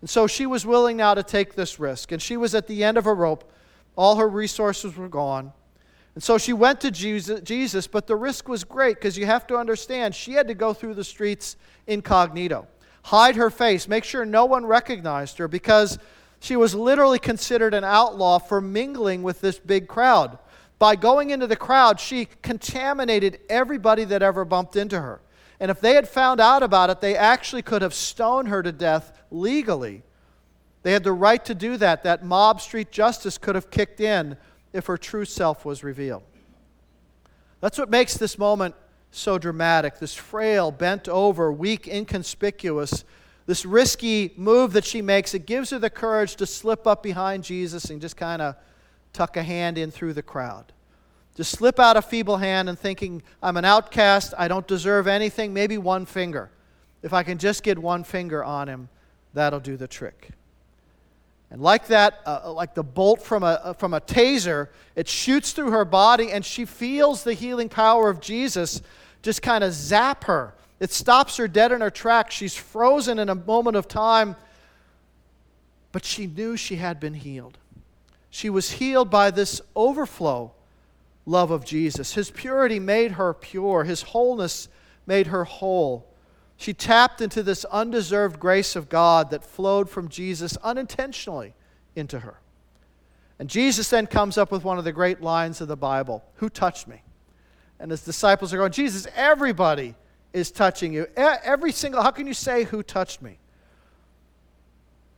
And 0.00 0.08
so 0.08 0.26
she 0.26 0.46
was 0.46 0.64
willing 0.64 0.96
now 0.96 1.14
to 1.14 1.22
take 1.22 1.54
this 1.54 1.78
risk. 1.78 2.12
And 2.12 2.22
she 2.22 2.36
was 2.36 2.54
at 2.54 2.66
the 2.66 2.82
end 2.84 2.96
of 2.96 3.04
her 3.04 3.14
rope. 3.14 3.50
All 3.96 4.16
her 4.16 4.28
resources 4.28 4.96
were 4.96 5.08
gone. 5.08 5.52
And 6.18 6.22
so 6.24 6.36
she 6.36 6.52
went 6.52 6.80
to 6.80 6.90
Jesus, 6.90 7.86
but 7.86 8.08
the 8.08 8.16
risk 8.16 8.48
was 8.48 8.64
great 8.64 8.96
because 8.96 9.16
you 9.16 9.26
have 9.26 9.46
to 9.46 9.56
understand 9.56 10.16
she 10.16 10.32
had 10.32 10.48
to 10.48 10.54
go 10.54 10.74
through 10.74 10.94
the 10.94 11.04
streets 11.04 11.56
incognito, 11.86 12.66
hide 13.04 13.36
her 13.36 13.50
face, 13.50 13.86
make 13.86 14.02
sure 14.02 14.24
no 14.24 14.44
one 14.44 14.66
recognized 14.66 15.38
her 15.38 15.46
because 15.46 15.96
she 16.40 16.56
was 16.56 16.74
literally 16.74 17.20
considered 17.20 17.72
an 17.72 17.84
outlaw 17.84 18.40
for 18.40 18.60
mingling 18.60 19.22
with 19.22 19.40
this 19.40 19.60
big 19.60 19.86
crowd. 19.86 20.40
By 20.80 20.96
going 20.96 21.30
into 21.30 21.46
the 21.46 21.54
crowd, 21.54 22.00
she 22.00 22.26
contaminated 22.42 23.38
everybody 23.48 24.02
that 24.02 24.20
ever 24.20 24.44
bumped 24.44 24.74
into 24.74 25.00
her. 25.00 25.20
And 25.60 25.70
if 25.70 25.80
they 25.80 25.94
had 25.94 26.08
found 26.08 26.40
out 26.40 26.64
about 26.64 26.90
it, 26.90 27.00
they 27.00 27.14
actually 27.14 27.62
could 27.62 27.82
have 27.82 27.94
stoned 27.94 28.48
her 28.48 28.60
to 28.60 28.72
death 28.72 29.16
legally. 29.30 30.02
They 30.82 30.90
had 30.90 31.04
the 31.04 31.12
right 31.12 31.44
to 31.44 31.54
do 31.54 31.76
that. 31.76 32.02
That 32.02 32.24
mob 32.24 32.60
street 32.60 32.90
justice 32.90 33.38
could 33.38 33.54
have 33.54 33.70
kicked 33.70 34.00
in 34.00 34.36
if 34.72 34.86
her 34.86 34.96
true 34.96 35.24
self 35.24 35.64
was 35.64 35.82
revealed. 35.82 36.22
That's 37.60 37.78
what 37.78 37.90
makes 37.90 38.14
this 38.14 38.38
moment 38.38 38.74
so 39.10 39.38
dramatic. 39.38 39.98
This 39.98 40.14
frail, 40.14 40.70
bent 40.70 41.08
over, 41.08 41.52
weak, 41.52 41.88
inconspicuous, 41.88 43.04
this 43.46 43.64
risky 43.64 44.32
move 44.36 44.72
that 44.74 44.84
she 44.84 45.00
makes, 45.00 45.34
it 45.34 45.46
gives 45.46 45.70
her 45.70 45.78
the 45.78 45.90
courage 45.90 46.36
to 46.36 46.46
slip 46.46 46.86
up 46.86 47.02
behind 47.02 47.44
Jesus 47.44 47.86
and 47.86 48.00
just 48.00 48.16
kind 48.16 48.42
of 48.42 48.54
tuck 49.12 49.36
a 49.36 49.42
hand 49.42 49.78
in 49.78 49.90
through 49.90 50.12
the 50.12 50.22
crowd. 50.22 50.72
To 51.36 51.44
slip 51.44 51.78
out 51.78 51.96
a 51.96 52.02
feeble 52.02 52.36
hand 52.36 52.68
and 52.68 52.78
thinking, 52.78 53.22
I'm 53.42 53.56
an 53.56 53.64
outcast, 53.64 54.34
I 54.36 54.48
don't 54.48 54.66
deserve 54.66 55.06
anything, 55.06 55.54
maybe 55.54 55.78
one 55.78 56.04
finger. 56.04 56.50
If 57.02 57.12
I 57.12 57.22
can 57.22 57.38
just 57.38 57.62
get 57.62 57.78
one 57.78 58.04
finger 58.04 58.44
on 58.44 58.68
him, 58.68 58.88
That'll 59.34 59.60
do 59.60 59.76
the 59.76 59.88
trick. 59.88 60.30
And 61.50 61.62
like 61.62 61.86
that, 61.86 62.20
uh, 62.26 62.40
uh, 62.44 62.52
like 62.52 62.74
the 62.74 62.82
bolt 62.82 63.22
from 63.22 63.42
a, 63.42 63.60
uh, 63.62 63.72
from 63.72 63.94
a 63.94 64.00
taser, 64.00 64.68
it 64.94 65.08
shoots 65.08 65.52
through 65.52 65.70
her 65.70 65.84
body 65.84 66.30
and 66.30 66.44
she 66.44 66.64
feels 66.64 67.24
the 67.24 67.32
healing 67.32 67.68
power 67.68 68.10
of 68.10 68.20
Jesus 68.20 68.82
just 69.22 69.40
kind 69.42 69.64
of 69.64 69.72
zap 69.72 70.24
her. 70.24 70.54
It 70.78 70.92
stops 70.92 71.36
her 71.38 71.48
dead 71.48 71.72
in 71.72 71.80
her 71.80 71.90
tracks. 71.90 72.34
She's 72.34 72.54
frozen 72.54 73.18
in 73.18 73.28
a 73.28 73.34
moment 73.34 73.76
of 73.76 73.88
time, 73.88 74.36
but 75.90 76.04
she 76.04 76.26
knew 76.26 76.56
she 76.56 76.76
had 76.76 77.00
been 77.00 77.14
healed. 77.14 77.58
She 78.30 78.50
was 78.50 78.72
healed 78.72 79.10
by 79.10 79.30
this 79.30 79.60
overflow 79.74 80.52
love 81.26 81.50
of 81.50 81.64
Jesus. 81.64 82.14
His 82.14 82.30
purity 82.30 82.78
made 82.78 83.12
her 83.12 83.34
pure, 83.34 83.84
His 83.84 84.02
wholeness 84.02 84.68
made 85.06 85.28
her 85.28 85.44
whole. 85.44 86.06
She 86.58 86.74
tapped 86.74 87.20
into 87.20 87.44
this 87.44 87.64
undeserved 87.66 88.40
grace 88.40 88.74
of 88.74 88.88
God 88.88 89.30
that 89.30 89.44
flowed 89.44 89.88
from 89.88 90.08
Jesus 90.08 90.56
unintentionally 90.58 91.54
into 91.94 92.18
her. 92.18 92.40
And 93.38 93.48
Jesus 93.48 93.88
then 93.88 94.08
comes 94.08 94.36
up 94.36 94.50
with 94.50 94.64
one 94.64 94.76
of 94.76 94.82
the 94.82 94.92
great 94.92 95.22
lines 95.22 95.60
of 95.60 95.68
the 95.68 95.76
Bible 95.76 96.24
Who 96.34 96.50
touched 96.50 96.88
me? 96.88 97.02
And 97.78 97.92
his 97.92 98.02
disciples 98.02 98.52
are 98.52 98.56
going, 98.56 98.72
Jesus, 98.72 99.06
everybody 99.14 99.94
is 100.32 100.50
touching 100.50 100.92
you. 100.92 101.06
Every 101.16 101.70
single, 101.70 102.02
how 102.02 102.10
can 102.10 102.26
you 102.26 102.34
say, 102.34 102.64
Who 102.64 102.82
touched 102.82 103.22
me? 103.22 103.38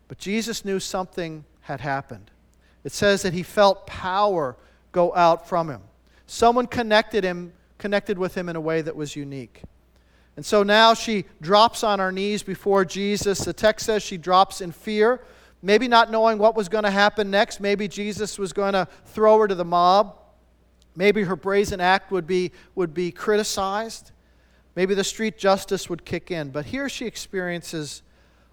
But 0.09 0.18
Jesus 0.18 0.62
knew 0.62 0.79
something 0.79 1.46
had 1.62 1.81
happened. 1.81 2.31
It 2.85 2.92
says 2.92 3.22
that 3.22 3.33
he 3.33 3.42
felt 3.42 3.87
power 3.87 4.57
go 4.92 5.14
out 5.14 5.48
from 5.48 5.70
him. 5.70 5.81
Someone 6.26 6.66
connected 6.66 7.24
him, 7.24 7.55
connected 7.79 8.18
with 8.18 8.35
him 8.35 8.50
in 8.50 8.57
a 8.57 8.61
way 8.61 8.83
that 8.83 8.94
was 8.94 9.16
unique. 9.16 9.62
And 10.37 10.47
so 10.47 10.62
now 10.62 10.95
she 10.95 11.25
drops 11.40 11.85
on 11.85 11.99
her 11.99 12.12
knees 12.12 12.43
before 12.43 12.85
Jesus. 12.85 13.40
The 13.40 13.53
text 13.53 13.87
says 13.87 14.03
she 14.03 14.16
drops 14.16 14.61
in 14.61 14.73
fear, 14.73 15.21
maybe 15.61 15.88
not 15.88 16.11
knowing 16.11 16.38
what 16.38 16.57
was 16.57 16.69
going 16.69 16.85
to 16.85 16.90
happen 16.90 17.31
next. 17.31 17.61
Maybe 17.61 17.88
Jesus 17.88 18.38
was 18.38 18.53
going 18.53 18.73
to 18.73 18.88
throw 19.07 19.38
her 19.40 19.49
to 19.49 19.55
the 19.55 19.64
mob. 19.64 20.16
Maybe 20.97 21.25
her 21.25 21.37
brazen 21.37 21.81
act 21.81 22.11
would 22.11 22.27
be, 22.27 22.53
would 22.75 22.95
be 22.95 23.11
criticized. 23.11 24.12
Maybe 24.77 24.95
the 24.95 25.05
street 25.05 25.37
justice 25.37 25.90
would 25.90 26.05
kick 26.05 26.31
in. 26.31 26.51
But 26.51 26.66
here 26.66 26.88
she 26.88 27.07
experiences 27.07 28.03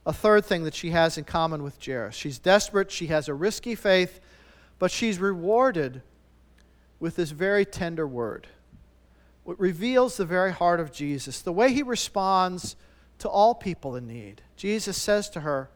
a 0.05 0.13
third 0.13 0.45
thing 0.45 0.63
that 0.63 0.73
she 0.73 0.91
has 0.91 1.17
in 1.17 1.25
common 1.25 1.63
with 1.63 1.83
Jairus. 1.83 2.15
She's 2.15 2.39
desperate, 2.39 2.91
she 2.91 3.07
has 3.07 3.27
a 3.27 3.33
risky 3.33 3.75
faith, 3.75 4.19
but 4.79 4.89
she's 4.89 5.19
rewarded 5.19 6.01
with 6.99 7.17
this 7.17 7.31
very 7.31 7.65
tender 7.65 8.07
word. 8.07 8.47
It 9.47 9.59
reveals 9.59 10.17
the 10.17 10.25
very 10.25 10.51
heart 10.51 10.79
of 10.79 10.91
Jesus, 10.91 11.41
the 11.41 11.53
way 11.53 11.71
he 11.71 11.83
responds 11.83 12.75
to 13.19 13.29
all 13.29 13.55
people 13.55 13.95
in 13.95 14.07
need. 14.07 14.41
Jesus 14.55 15.01
says 15.01 15.29
to 15.31 15.41
her, 15.41 15.69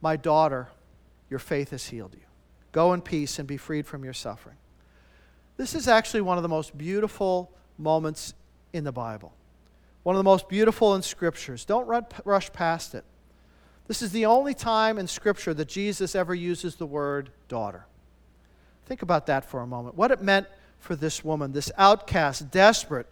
My 0.00 0.16
daughter, 0.16 0.68
your 1.30 1.38
faith 1.38 1.70
has 1.70 1.86
healed 1.86 2.14
you. 2.14 2.26
Go 2.72 2.92
in 2.92 3.00
peace 3.00 3.38
and 3.38 3.46
be 3.46 3.56
freed 3.56 3.86
from 3.86 4.02
your 4.02 4.12
suffering. 4.12 4.56
This 5.56 5.74
is 5.74 5.86
actually 5.86 6.22
one 6.22 6.36
of 6.36 6.42
the 6.42 6.48
most 6.48 6.76
beautiful 6.76 7.52
moments 7.78 8.34
in 8.72 8.84
the 8.84 8.92
Bible, 8.92 9.32
one 10.02 10.16
of 10.16 10.18
the 10.18 10.24
most 10.24 10.48
beautiful 10.48 10.94
in 10.94 11.02
Scriptures. 11.02 11.64
Don't 11.64 11.86
rush 12.24 12.52
past 12.52 12.94
it. 12.94 13.04
This 13.86 14.02
is 14.02 14.10
the 14.12 14.26
only 14.26 14.54
time 14.54 14.98
in 14.98 15.06
Scripture 15.06 15.54
that 15.54 15.68
Jesus 15.68 16.14
ever 16.14 16.34
uses 16.34 16.76
the 16.76 16.86
word 16.86 17.30
daughter. 17.48 17.84
Think 18.86 19.02
about 19.02 19.26
that 19.26 19.44
for 19.44 19.60
a 19.60 19.66
moment. 19.66 19.94
What 19.94 20.10
it 20.10 20.22
meant 20.22 20.46
for 20.78 20.96
this 20.96 21.24
woman, 21.24 21.52
this 21.52 21.70
outcast, 21.78 22.50
desperate. 22.50 23.06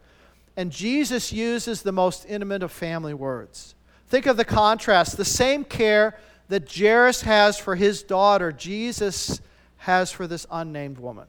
And 0.61 0.71
Jesus 0.71 1.33
uses 1.33 1.81
the 1.81 1.91
most 1.91 2.27
intimate 2.29 2.63
of 2.63 2.71
family 2.71 3.15
words. 3.15 3.75
Think 4.09 4.27
of 4.27 4.37
the 4.37 4.45
contrast. 4.45 5.17
The 5.17 5.25
same 5.25 5.65
care 5.65 6.19
that 6.49 6.71
Jairus 6.71 7.23
has 7.23 7.57
for 7.57 7.77
his 7.77 8.03
daughter, 8.03 8.53
Jesus 8.53 9.41
has 9.79 10.13
for 10.13 10.27
this 10.27 10.47
unnamed 10.51 10.99
woman. 10.99 11.29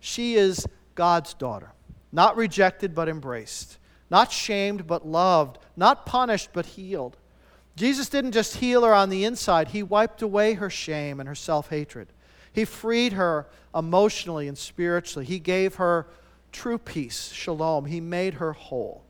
She 0.00 0.34
is 0.34 0.66
God's 0.94 1.32
daughter, 1.32 1.72
not 2.12 2.36
rejected 2.36 2.94
but 2.94 3.08
embraced, 3.08 3.78
not 4.10 4.30
shamed 4.30 4.86
but 4.86 5.06
loved, 5.06 5.58
not 5.74 6.04
punished 6.04 6.50
but 6.52 6.66
healed. 6.66 7.16
Jesus 7.74 8.10
didn't 8.10 8.32
just 8.32 8.56
heal 8.56 8.84
her 8.84 8.92
on 8.92 9.08
the 9.08 9.24
inside, 9.24 9.68
He 9.68 9.82
wiped 9.82 10.20
away 10.20 10.52
her 10.52 10.68
shame 10.68 11.20
and 11.20 11.26
her 11.26 11.34
self 11.34 11.70
hatred. 11.70 12.08
He 12.52 12.66
freed 12.66 13.14
her 13.14 13.46
emotionally 13.74 14.46
and 14.46 14.58
spiritually. 14.58 15.24
He 15.24 15.38
gave 15.38 15.76
her 15.76 16.06
true 16.52 16.78
peace, 16.78 17.32
shalom. 17.32 17.86
He 17.86 18.00
made 18.00 18.34
her 18.34 18.52
whole. 18.52 19.02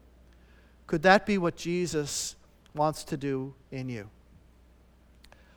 Could 0.86 1.02
that 1.02 1.26
be 1.26 1.38
what 1.38 1.56
Jesus 1.56 2.36
wants 2.74 3.04
to 3.04 3.16
do 3.16 3.54
in 3.70 3.88
you? 3.88 4.08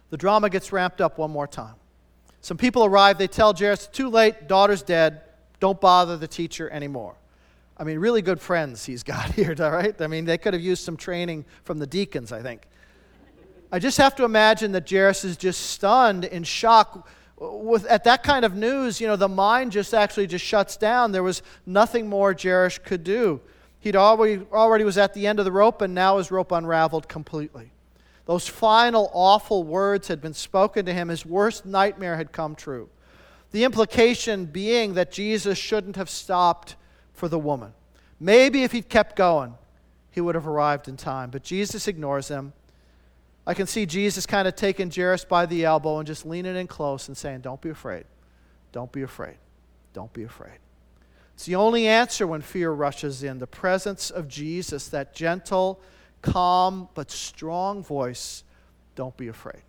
The 0.09 0.17
drama 0.17 0.49
gets 0.49 0.71
ramped 0.71 1.01
up 1.01 1.17
one 1.17 1.31
more 1.31 1.47
time. 1.47 1.75
Some 2.41 2.57
people 2.57 2.85
arrive, 2.85 3.17
they 3.17 3.27
tell 3.27 3.53
Jairus, 3.53 3.87
too 3.87 4.09
late, 4.09 4.47
daughter's 4.47 4.83
dead, 4.83 5.21
don't 5.59 5.81
bother 5.81 6.15
the 6.15 6.27
teacher 6.27 6.69
anymore. 6.69 7.15
I 7.77 7.83
mean, 7.83 7.99
really 7.99 8.21
good 8.21 8.39
friends 8.39 8.85
he's 8.85 9.03
got 9.03 9.31
here, 9.33 9.55
all 9.59 9.71
right? 9.71 9.99
I 10.01 10.07
mean, 10.07 10.25
they 10.25 10.37
could 10.37 10.53
have 10.53 10.61
used 10.61 10.83
some 10.83 10.97
training 10.97 11.45
from 11.63 11.79
the 11.79 11.87
deacons, 11.87 12.31
I 12.31 12.41
think. 12.41 12.67
I 13.71 13.79
just 13.79 13.97
have 13.97 14.15
to 14.17 14.23
imagine 14.23 14.71
that 14.73 14.89
Jairus 14.89 15.25
is 15.25 15.37
just 15.37 15.71
stunned 15.71 16.23
in 16.23 16.43
shock. 16.43 17.09
With, 17.37 17.85
at 17.87 18.05
that 18.05 18.23
kind 18.23 18.45
of 18.45 18.55
news, 18.55 19.01
you 19.01 19.07
know, 19.07 19.17
the 19.17 19.27
mind 19.27 19.73
just 19.73 19.93
actually 19.93 20.27
just 20.27 20.45
shuts 20.45 20.77
down. 20.77 21.11
There 21.11 21.23
was 21.23 21.41
nothing 21.65 22.07
more 22.07 22.35
Jairus 22.39 22.77
could 22.77 23.03
do. 23.03 23.41
He'd 23.79 23.95
already, 23.95 24.45
already 24.51 24.83
was 24.83 24.97
at 24.97 25.13
the 25.13 25.27
end 25.27 25.39
of 25.39 25.45
the 25.45 25.51
rope, 25.51 25.81
and 25.81 25.93
now 25.93 26.17
his 26.17 26.31
rope 26.31 26.51
unraveled 26.51 27.07
completely. 27.07 27.71
Those 28.25 28.47
final 28.47 29.11
awful 29.13 29.63
words 29.63 30.07
had 30.07 30.21
been 30.21 30.33
spoken 30.33 30.85
to 30.85 30.93
him. 30.93 31.09
His 31.09 31.25
worst 31.25 31.65
nightmare 31.65 32.17
had 32.17 32.31
come 32.31 32.55
true. 32.55 32.89
The 33.51 33.63
implication 33.63 34.45
being 34.45 34.95
that 34.95 35.11
Jesus 35.11 35.57
shouldn't 35.57 35.97
have 35.97 36.09
stopped 36.09 36.75
for 37.13 37.27
the 37.27 37.37
woman. 37.37 37.73
Maybe 38.19 38.63
if 38.63 38.71
he'd 38.71 38.89
kept 38.89 39.15
going, 39.15 39.53
he 40.09 40.21
would 40.21 40.35
have 40.35 40.47
arrived 40.47 40.87
in 40.87 40.97
time. 40.97 41.29
But 41.29 41.43
Jesus 41.43 41.87
ignores 41.87 42.29
him. 42.29 42.53
I 43.47 43.53
can 43.53 43.67
see 43.67 43.85
Jesus 43.85 44.25
kind 44.25 44.47
of 44.47 44.55
taking 44.55 44.89
Jairus 44.89 45.23
by 45.23 45.45
the 45.45 45.65
elbow 45.65 45.99
and 45.99 46.07
just 46.07 46.25
leaning 46.25 46.55
in 46.55 46.67
close 46.67 47.07
and 47.07 47.15
saying, 47.15 47.41
Don't 47.41 47.61
be 47.61 47.69
afraid. 47.69 48.05
Don't 48.71 48.91
be 48.91 49.03
afraid. 49.03 49.37
Don't 49.93 50.11
be 50.13 50.23
afraid. 50.23 50.59
It's 51.35 51.45
the 51.45 51.55
only 51.55 51.87
answer 51.87 52.25
when 52.25 52.41
fear 52.41 52.71
rushes 52.71 53.23
in 53.23 53.39
the 53.39 53.47
presence 53.47 54.09
of 54.09 54.27
Jesus, 54.27 54.87
that 54.89 55.13
gentle, 55.13 55.81
calm, 56.21 56.89
but 56.93 57.11
strong 57.11 57.83
voice. 57.83 58.43
Don't 58.95 59.15
be 59.17 59.27
afraid. 59.27 59.61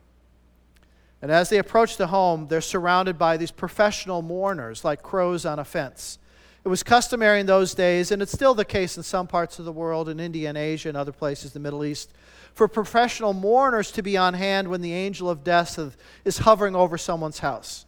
And 1.20 1.30
as 1.30 1.48
they 1.48 1.58
approach 1.58 1.96
the 1.96 2.06
home, 2.06 2.46
they're 2.46 2.60
surrounded 2.60 3.18
by 3.18 3.36
these 3.36 3.50
professional 3.50 4.22
mourners 4.22 4.84
like 4.84 5.02
crows 5.02 5.44
on 5.44 5.58
a 5.58 5.64
fence. 5.64 6.18
It 6.64 6.68
was 6.68 6.82
customary 6.82 7.40
in 7.40 7.46
those 7.46 7.74
days, 7.74 8.10
and 8.10 8.20
it's 8.20 8.32
still 8.32 8.54
the 8.54 8.64
case 8.64 8.96
in 8.96 9.02
some 9.02 9.26
parts 9.26 9.58
of 9.58 9.64
the 9.64 9.72
world, 9.72 10.08
in 10.08 10.18
India 10.18 10.48
and 10.48 10.58
Asia 10.58 10.88
and 10.88 10.96
other 10.96 11.12
places, 11.12 11.52
the 11.52 11.60
Middle 11.60 11.84
East, 11.84 12.12
for 12.56 12.68
professional 12.68 13.34
mourners 13.34 13.92
to 13.92 14.02
be 14.02 14.16
on 14.16 14.32
hand 14.32 14.66
when 14.66 14.80
the 14.80 14.94
angel 14.94 15.28
of 15.28 15.44
death 15.44 15.78
is 16.24 16.38
hovering 16.38 16.74
over 16.74 16.96
someone's 16.96 17.40
house. 17.40 17.84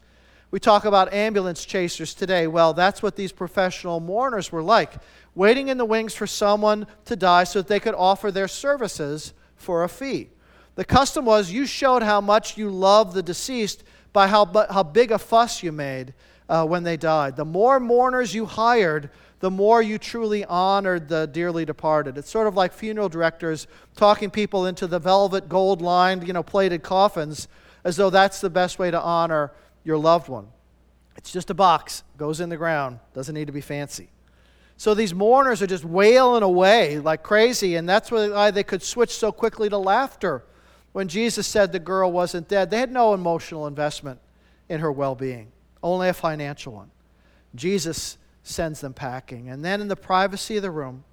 We 0.51 0.61
talk 0.61 0.85
about 0.85 1.11
ambulance 1.11 1.65
chasers 1.65 2.13
today. 2.13 2.47
Well, 2.47 2.75
that's 2.75 3.03
what 3.03 3.17
these 3.17 3.33
professional 3.33 3.99
mourners 3.99 4.53
were 4.53 4.63
like, 4.63 4.93
waiting 5.35 5.69
in 5.69 5.79
the 5.79 5.87
wings 5.87 6.15
for 6.15 6.27
someone 6.27 6.87
to 7.07 7.17
die 7.17 7.45
so 7.45 7.61
that 7.61 7.69
they 7.69 7.81
could 7.81 7.95
offer 7.95 8.31
their 8.31 8.47
services 8.47 9.33
for 9.57 9.85
a 9.85 9.89
fee. 9.89 10.29
The 10.75 10.85
custom 10.85 11.25
was 11.25 11.51
you 11.51 11.65
showed 11.65 12.03
how 12.03 12.21
much 12.21 12.59
you 12.59 12.69
loved 12.69 13.15
the 13.15 13.23
deceased 13.23 13.85
by 14.13 14.29
how, 14.29 14.45
how 14.69 14.83
big 14.83 15.13
a 15.13 15.19
fuss 15.19 15.63
you 15.63 15.73
made 15.73 16.13
uh, 16.47 16.67
when 16.67 16.83
they 16.83 16.99
died. 16.99 17.37
The 17.37 17.47
more 17.47 17.81
mourners 17.81 18.35
you 18.35 18.45
hired, 18.45 19.09
the 19.41 19.51
more 19.51 19.81
you 19.81 19.99
truly 19.99 20.45
honored 20.45 21.09
the 21.09 21.27
dearly 21.27 21.65
departed. 21.65 22.19
It's 22.19 22.31
sort 22.31 22.47
of 22.47 22.57
like 22.57 22.73
funeral 22.73 23.09
directors 23.09 23.67
talking 23.97 24.31
people 24.31 24.67
into 24.67 24.87
the 24.87 24.99
velvet, 24.99 25.49
gold 25.49 25.81
lined, 25.81 26.27
you 26.27 26.33
know, 26.33 26.43
plated 26.43 26.83
coffins 26.83 27.49
as 27.85 27.97
though 27.97 28.11
that's 28.11 28.41
the 28.41 28.51
best 28.51 28.79
way 28.79 28.91
to 28.91 29.01
honor 29.01 29.53
your 29.85 29.97
loved 29.97 30.29
one. 30.29 30.49
It's 31.17 31.33
just 31.33 31.51
a 31.51 31.55
box, 31.55 32.03
goes 32.17 32.41
in 32.41 32.49
the 32.49 32.57
ground, 32.57 32.99
doesn't 33.15 33.35
need 33.35 33.47
to 33.47 33.53
be 33.53 33.61
fancy. 33.61 34.09
So 34.77 34.95
these 34.95 35.13
mourners 35.13 35.61
are 35.61 35.67
just 35.67 35.85
wailing 35.85 36.45
away 36.45 36.99
like 36.99 37.23
crazy, 37.23 37.75
and 37.75 37.89
that's 37.89 38.11
why 38.11 38.51
they 38.51 38.63
could 38.63 38.83
switch 38.83 39.15
so 39.15 39.33
quickly 39.33 39.69
to 39.69 39.79
laughter 39.79 40.45
when 40.93 41.09
Jesus 41.09 41.47
said 41.47 41.73
the 41.73 41.81
girl 41.81 42.13
wasn't 42.13 42.49
dead. 42.49 42.71
They 42.71 42.79
had 42.79 42.93
no 42.93 43.15
emotional 43.15 43.67
investment 43.67 44.21
in 44.69 44.81
her 44.81 44.93
well 44.93 45.15
being, 45.15 45.51
only 45.83 46.09
a 46.09 46.13
financial 46.13 46.73
one. 46.73 46.91
Jesus 47.55 48.19
sends 48.49 48.81
them 48.81 48.95
packing. 48.95 49.49
And 49.49 49.65
then 49.65 49.81
in 49.81 49.89
the 49.89 49.97
privacy 49.97 50.57
of 50.57 50.63
the 50.63 50.71
room, 50.71 51.05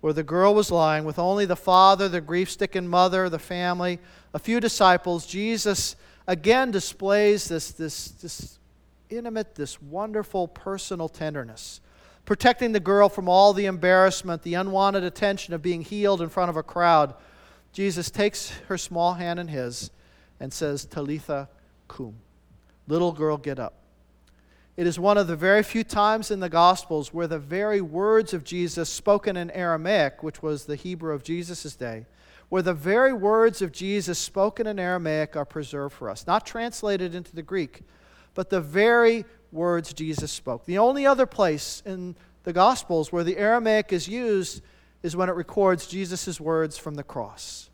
where 0.00 0.12
the 0.12 0.22
girl 0.22 0.54
was 0.54 0.70
lying 0.70 1.04
with 1.04 1.18
only 1.18 1.46
the 1.46 1.56
father, 1.56 2.08
the 2.08 2.20
grief 2.20 2.50
stricken 2.50 2.88
mother, 2.88 3.28
the 3.28 3.38
family, 3.38 4.00
a 4.34 4.38
few 4.38 4.58
disciples, 4.60 5.26
Jesus 5.26 5.96
again 6.26 6.70
displays 6.70 7.48
this, 7.48 7.70
this, 7.72 8.08
this 8.08 8.58
intimate, 9.10 9.54
this 9.54 9.80
wonderful 9.80 10.48
personal 10.48 11.08
tenderness, 11.08 11.80
protecting 12.24 12.72
the 12.72 12.80
girl 12.80 13.08
from 13.08 13.28
all 13.28 13.52
the 13.52 13.66
embarrassment, 13.66 14.42
the 14.42 14.54
unwanted 14.54 15.04
attention 15.04 15.54
of 15.54 15.62
being 15.62 15.82
healed 15.82 16.20
in 16.20 16.28
front 16.28 16.50
of 16.50 16.56
a 16.56 16.62
crowd. 16.62 17.14
Jesus 17.72 18.10
takes 18.10 18.50
her 18.68 18.76
small 18.76 19.14
hand 19.14 19.38
in 19.38 19.48
his 19.48 19.90
and 20.40 20.52
says, 20.52 20.84
Talitha 20.84 21.48
cum. 21.88 22.14
Little 22.88 23.12
girl, 23.12 23.36
get 23.36 23.60
up. 23.60 23.81
It 24.74 24.86
is 24.86 24.98
one 24.98 25.18
of 25.18 25.26
the 25.26 25.36
very 25.36 25.62
few 25.62 25.84
times 25.84 26.30
in 26.30 26.40
the 26.40 26.48
Gospels 26.48 27.12
where 27.12 27.26
the 27.26 27.38
very 27.38 27.82
words 27.82 28.32
of 28.32 28.42
Jesus, 28.42 28.88
spoken 28.88 29.36
in 29.36 29.50
Aramaic, 29.50 30.22
which 30.22 30.42
was 30.42 30.64
the 30.64 30.76
Hebrew 30.76 31.12
of 31.12 31.22
Jesus' 31.22 31.76
day, 31.76 32.06
where 32.48 32.62
the 32.62 32.72
very 32.72 33.12
words 33.12 33.60
of 33.60 33.70
Jesus 33.70 34.18
spoken 34.18 34.66
in 34.66 34.78
Aramaic 34.78 35.36
are 35.36 35.44
preserved 35.44 35.94
for 35.94 36.08
us, 36.08 36.26
not 36.26 36.46
translated 36.46 37.14
into 37.14 37.34
the 37.34 37.42
Greek, 37.42 37.82
but 38.34 38.48
the 38.48 38.62
very 38.62 39.26
words 39.50 39.92
Jesus 39.92 40.32
spoke. 40.32 40.64
The 40.64 40.78
only 40.78 41.04
other 41.04 41.26
place 41.26 41.82
in 41.84 42.16
the 42.44 42.54
Gospels 42.54 43.12
where 43.12 43.24
the 43.24 43.36
Aramaic 43.36 43.92
is 43.92 44.08
used 44.08 44.62
is 45.02 45.14
when 45.14 45.28
it 45.28 45.34
records 45.34 45.86
Jesus' 45.86 46.40
words 46.40 46.78
from 46.78 46.94
the 46.94 47.02
cross. 47.02 47.68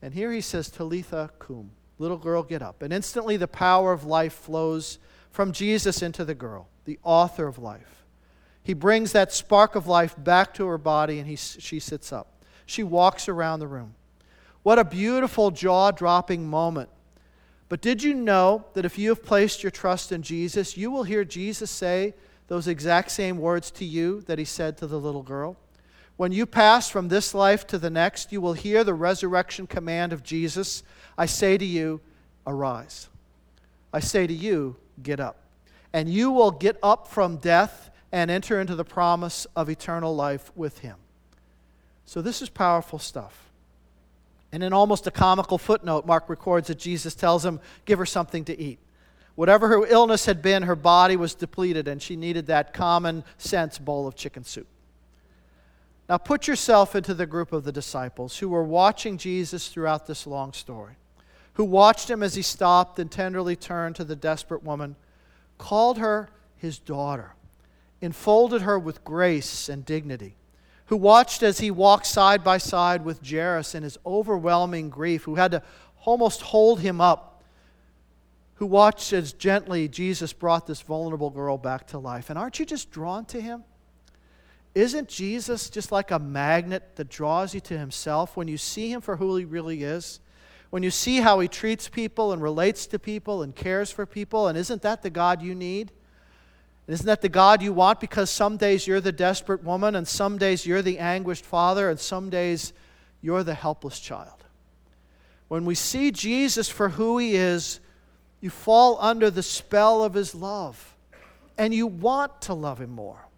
And 0.00 0.14
here 0.14 0.30
he 0.30 0.40
says, 0.40 0.70
Talitha 0.70 1.30
cum, 1.40 1.72
little 1.98 2.18
girl, 2.18 2.44
get 2.44 2.62
up. 2.62 2.82
And 2.82 2.92
instantly 2.92 3.36
the 3.36 3.48
power 3.48 3.92
of 3.92 4.04
life 4.04 4.34
flows 4.34 4.98
from 5.34 5.50
Jesus 5.50 6.00
into 6.00 6.24
the 6.24 6.32
girl, 6.32 6.68
the 6.84 7.00
author 7.02 7.48
of 7.48 7.58
life. 7.58 8.04
He 8.62 8.72
brings 8.72 9.10
that 9.10 9.32
spark 9.32 9.74
of 9.74 9.88
life 9.88 10.14
back 10.16 10.54
to 10.54 10.66
her 10.66 10.78
body 10.78 11.18
and 11.18 11.26
he, 11.26 11.34
she 11.34 11.80
sits 11.80 12.12
up. 12.12 12.28
She 12.66 12.84
walks 12.84 13.28
around 13.28 13.58
the 13.58 13.66
room. 13.66 13.96
What 14.62 14.78
a 14.78 14.84
beautiful, 14.84 15.50
jaw 15.50 15.90
dropping 15.90 16.48
moment. 16.48 16.88
But 17.68 17.80
did 17.80 18.00
you 18.00 18.14
know 18.14 18.66
that 18.74 18.84
if 18.84 18.96
you 18.96 19.08
have 19.08 19.24
placed 19.24 19.64
your 19.64 19.72
trust 19.72 20.12
in 20.12 20.22
Jesus, 20.22 20.76
you 20.76 20.88
will 20.88 21.02
hear 21.02 21.24
Jesus 21.24 21.68
say 21.68 22.14
those 22.46 22.68
exact 22.68 23.10
same 23.10 23.38
words 23.38 23.72
to 23.72 23.84
you 23.84 24.20
that 24.26 24.38
he 24.38 24.44
said 24.44 24.76
to 24.78 24.86
the 24.86 25.00
little 25.00 25.24
girl? 25.24 25.56
When 26.16 26.30
you 26.30 26.46
pass 26.46 26.88
from 26.88 27.08
this 27.08 27.34
life 27.34 27.66
to 27.66 27.78
the 27.78 27.90
next, 27.90 28.30
you 28.30 28.40
will 28.40 28.52
hear 28.52 28.84
the 28.84 28.94
resurrection 28.94 29.66
command 29.66 30.12
of 30.12 30.22
Jesus 30.22 30.84
I 31.18 31.26
say 31.26 31.58
to 31.58 31.64
you, 31.64 32.00
arise. 32.46 33.08
I 33.92 33.98
say 33.98 34.28
to 34.28 34.32
you, 34.32 34.76
get 35.02 35.20
up. 35.20 35.36
And 35.92 36.08
you 36.08 36.30
will 36.30 36.50
get 36.50 36.76
up 36.82 37.08
from 37.08 37.36
death 37.36 37.90
and 38.12 38.30
enter 38.30 38.60
into 38.60 38.74
the 38.74 38.84
promise 38.84 39.46
of 39.56 39.68
eternal 39.68 40.14
life 40.14 40.52
with 40.54 40.78
him. 40.78 40.96
So, 42.06 42.20
this 42.20 42.42
is 42.42 42.48
powerful 42.48 42.98
stuff. 42.98 43.50
And 44.52 44.62
in 44.62 44.72
almost 44.72 45.06
a 45.06 45.10
comical 45.10 45.58
footnote, 45.58 46.06
Mark 46.06 46.28
records 46.28 46.68
that 46.68 46.78
Jesus 46.78 47.14
tells 47.14 47.44
him, 47.44 47.60
Give 47.86 47.98
her 47.98 48.06
something 48.06 48.44
to 48.44 48.58
eat. 48.58 48.78
Whatever 49.34 49.66
her 49.68 49.84
illness 49.86 50.26
had 50.26 50.42
been, 50.42 50.62
her 50.62 50.76
body 50.76 51.16
was 51.16 51.34
depleted, 51.34 51.88
and 51.88 52.00
she 52.00 52.14
needed 52.14 52.46
that 52.46 52.72
common 52.72 53.24
sense 53.36 53.78
bowl 53.78 54.06
of 54.06 54.14
chicken 54.14 54.44
soup. 54.44 54.68
Now, 56.08 56.18
put 56.18 56.46
yourself 56.46 56.94
into 56.94 57.14
the 57.14 57.26
group 57.26 57.52
of 57.52 57.64
the 57.64 57.72
disciples 57.72 58.38
who 58.38 58.48
were 58.48 58.62
watching 58.62 59.16
Jesus 59.16 59.68
throughout 59.68 60.06
this 60.06 60.26
long 60.26 60.52
story, 60.52 60.94
who 61.54 61.64
watched 61.64 62.10
him 62.10 62.22
as 62.22 62.34
he 62.34 62.42
stopped 62.42 62.98
and 62.98 63.10
tenderly 63.10 63.56
turned 63.56 63.96
to 63.96 64.04
the 64.04 64.16
desperate 64.16 64.62
woman, 64.62 64.96
called 65.58 65.98
her 65.98 66.28
his 66.56 66.78
daughter, 66.78 67.34
enfolded 68.00 68.62
her 68.62 68.78
with 68.78 69.04
grace 69.04 69.68
and 69.68 69.84
dignity 69.84 70.36
who 70.86 70.96
watched 70.96 71.42
as 71.42 71.58
he 71.58 71.70
walked 71.70 72.06
side 72.06 72.44
by 72.44 72.58
side 72.58 73.04
with 73.04 73.26
Jairus 73.26 73.74
in 73.74 73.82
his 73.82 73.98
overwhelming 74.04 74.90
grief, 74.90 75.24
who 75.24 75.36
had 75.36 75.52
to 75.52 75.62
almost 76.04 76.42
hold 76.42 76.80
him 76.80 77.00
up, 77.00 77.42
who 78.56 78.66
watched 78.66 79.12
as 79.12 79.32
gently 79.32 79.88
Jesus 79.88 80.32
brought 80.32 80.66
this 80.66 80.82
vulnerable 80.82 81.30
girl 81.30 81.56
back 81.56 81.86
to 81.88 81.98
life. 81.98 82.28
And 82.28 82.38
aren't 82.38 82.58
you 82.58 82.66
just 82.66 82.90
drawn 82.90 83.24
to 83.26 83.40
him? 83.40 83.64
Isn't 84.74 85.08
Jesus 85.08 85.70
just 85.70 85.90
like 85.90 86.10
a 86.10 86.18
magnet 86.18 86.96
that 86.96 87.08
draws 87.08 87.54
you 87.54 87.60
to 87.60 87.78
himself 87.78 88.36
when 88.36 88.48
you 88.48 88.58
see 88.58 88.92
him 88.92 89.00
for 89.00 89.16
who 89.16 89.36
he 89.36 89.44
really 89.44 89.84
is? 89.84 90.20
When 90.74 90.82
you 90.82 90.90
see 90.90 91.18
how 91.18 91.38
he 91.38 91.46
treats 91.46 91.88
people 91.88 92.32
and 92.32 92.42
relates 92.42 92.88
to 92.88 92.98
people 92.98 93.44
and 93.44 93.54
cares 93.54 93.92
for 93.92 94.06
people, 94.06 94.48
and 94.48 94.58
isn't 94.58 94.82
that 94.82 95.02
the 95.02 95.08
God 95.08 95.40
you 95.40 95.54
need? 95.54 95.92
Isn't 96.88 97.06
that 97.06 97.20
the 97.20 97.28
God 97.28 97.62
you 97.62 97.72
want? 97.72 98.00
Because 98.00 98.28
some 98.28 98.56
days 98.56 98.84
you're 98.84 99.00
the 99.00 99.12
desperate 99.12 99.62
woman, 99.62 99.94
and 99.94 100.08
some 100.08 100.36
days 100.36 100.66
you're 100.66 100.82
the 100.82 100.98
anguished 100.98 101.44
father, 101.44 101.88
and 101.88 102.00
some 102.00 102.28
days 102.28 102.72
you're 103.22 103.44
the 103.44 103.54
helpless 103.54 104.00
child. 104.00 104.42
When 105.46 105.64
we 105.64 105.76
see 105.76 106.10
Jesus 106.10 106.68
for 106.68 106.88
who 106.88 107.18
he 107.18 107.36
is, 107.36 107.78
you 108.40 108.50
fall 108.50 108.98
under 109.00 109.30
the 109.30 109.44
spell 109.44 110.02
of 110.02 110.14
his 110.14 110.34
love, 110.34 110.96
and 111.56 111.72
you 111.72 111.86
want 111.86 112.40
to 112.40 112.54
love 112.54 112.80
him 112.80 112.90
more. 112.90 113.28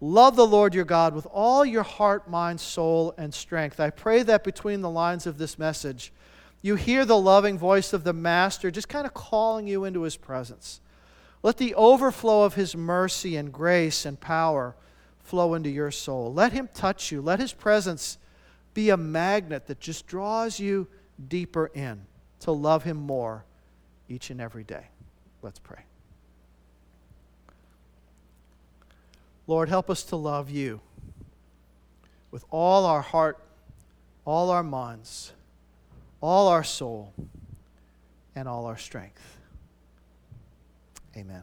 Love 0.00 0.36
the 0.36 0.46
Lord 0.46 0.76
your 0.76 0.84
God 0.84 1.12
with 1.12 1.26
all 1.32 1.64
your 1.64 1.82
heart, 1.82 2.30
mind, 2.30 2.60
soul, 2.60 3.14
and 3.18 3.34
strength. 3.34 3.80
I 3.80 3.90
pray 3.90 4.22
that 4.22 4.44
between 4.44 4.80
the 4.80 4.90
lines 4.90 5.26
of 5.26 5.38
this 5.38 5.58
message, 5.58 6.12
you 6.62 6.76
hear 6.76 7.04
the 7.04 7.18
loving 7.18 7.58
voice 7.58 7.92
of 7.92 8.04
the 8.04 8.12
Master 8.12 8.70
just 8.70 8.88
kind 8.88 9.06
of 9.06 9.12
calling 9.12 9.66
you 9.66 9.84
into 9.84 10.02
his 10.02 10.16
presence. 10.16 10.80
Let 11.42 11.56
the 11.56 11.74
overflow 11.74 12.44
of 12.44 12.54
His 12.54 12.76
mercy 12.76 13.36
and 13.36 13.52
grace 13.52 14.06
and 14.06 14.20
power 14.20 14.76
flow 15.20 15.54
into 15.54 15.70
your 15.70 15.90
soul. 15.90 16.32
Let 16.32 16.52
Him 16.52 16.68
touch 16.72 17.10
you. 17.10 17.20
Let 17.20 17.40
His 17.40 17.52
presence 17.52 18.18
be 18.74 18.90
a 18.90 18.96
magnet 18.96 19.66
that 19.66 19.80
just 19.80 20.06
draws 20.06 20.60
you 20.60 20.86
deeper 21.28 21.66
in 21.74 22.06
to 22.40 22.52
love 22.52 22.84
Him 22.84 22.96
more 22.96 23.44
each 24.08 24.30
and 24.30 24.40
every 24.40 24.64
day. 24.64 24.86
Let's 25.42 25.58
pray. 25.58 25.80
Lord, 29.48 29.68
help 29.68 29.90
us 29.90 30.04
to 30.04 30.16
love 30.16 30.48
you 30.48 30.80
with 32.30 32.44
all 32.50 32.86
our 32.86 33.02
heart, 33.02 33.38
all 34.24 34.50
our 34.50 34.62
minds, 34.62 35.32
all 36.22 36.48
our 36.48 36.64
soul, 36.64 37.12
and 38.34 38.48
all 38.48 38.64
our 38.66 38.78
strength. 38.78 39.36
Amen. 41.16 41.42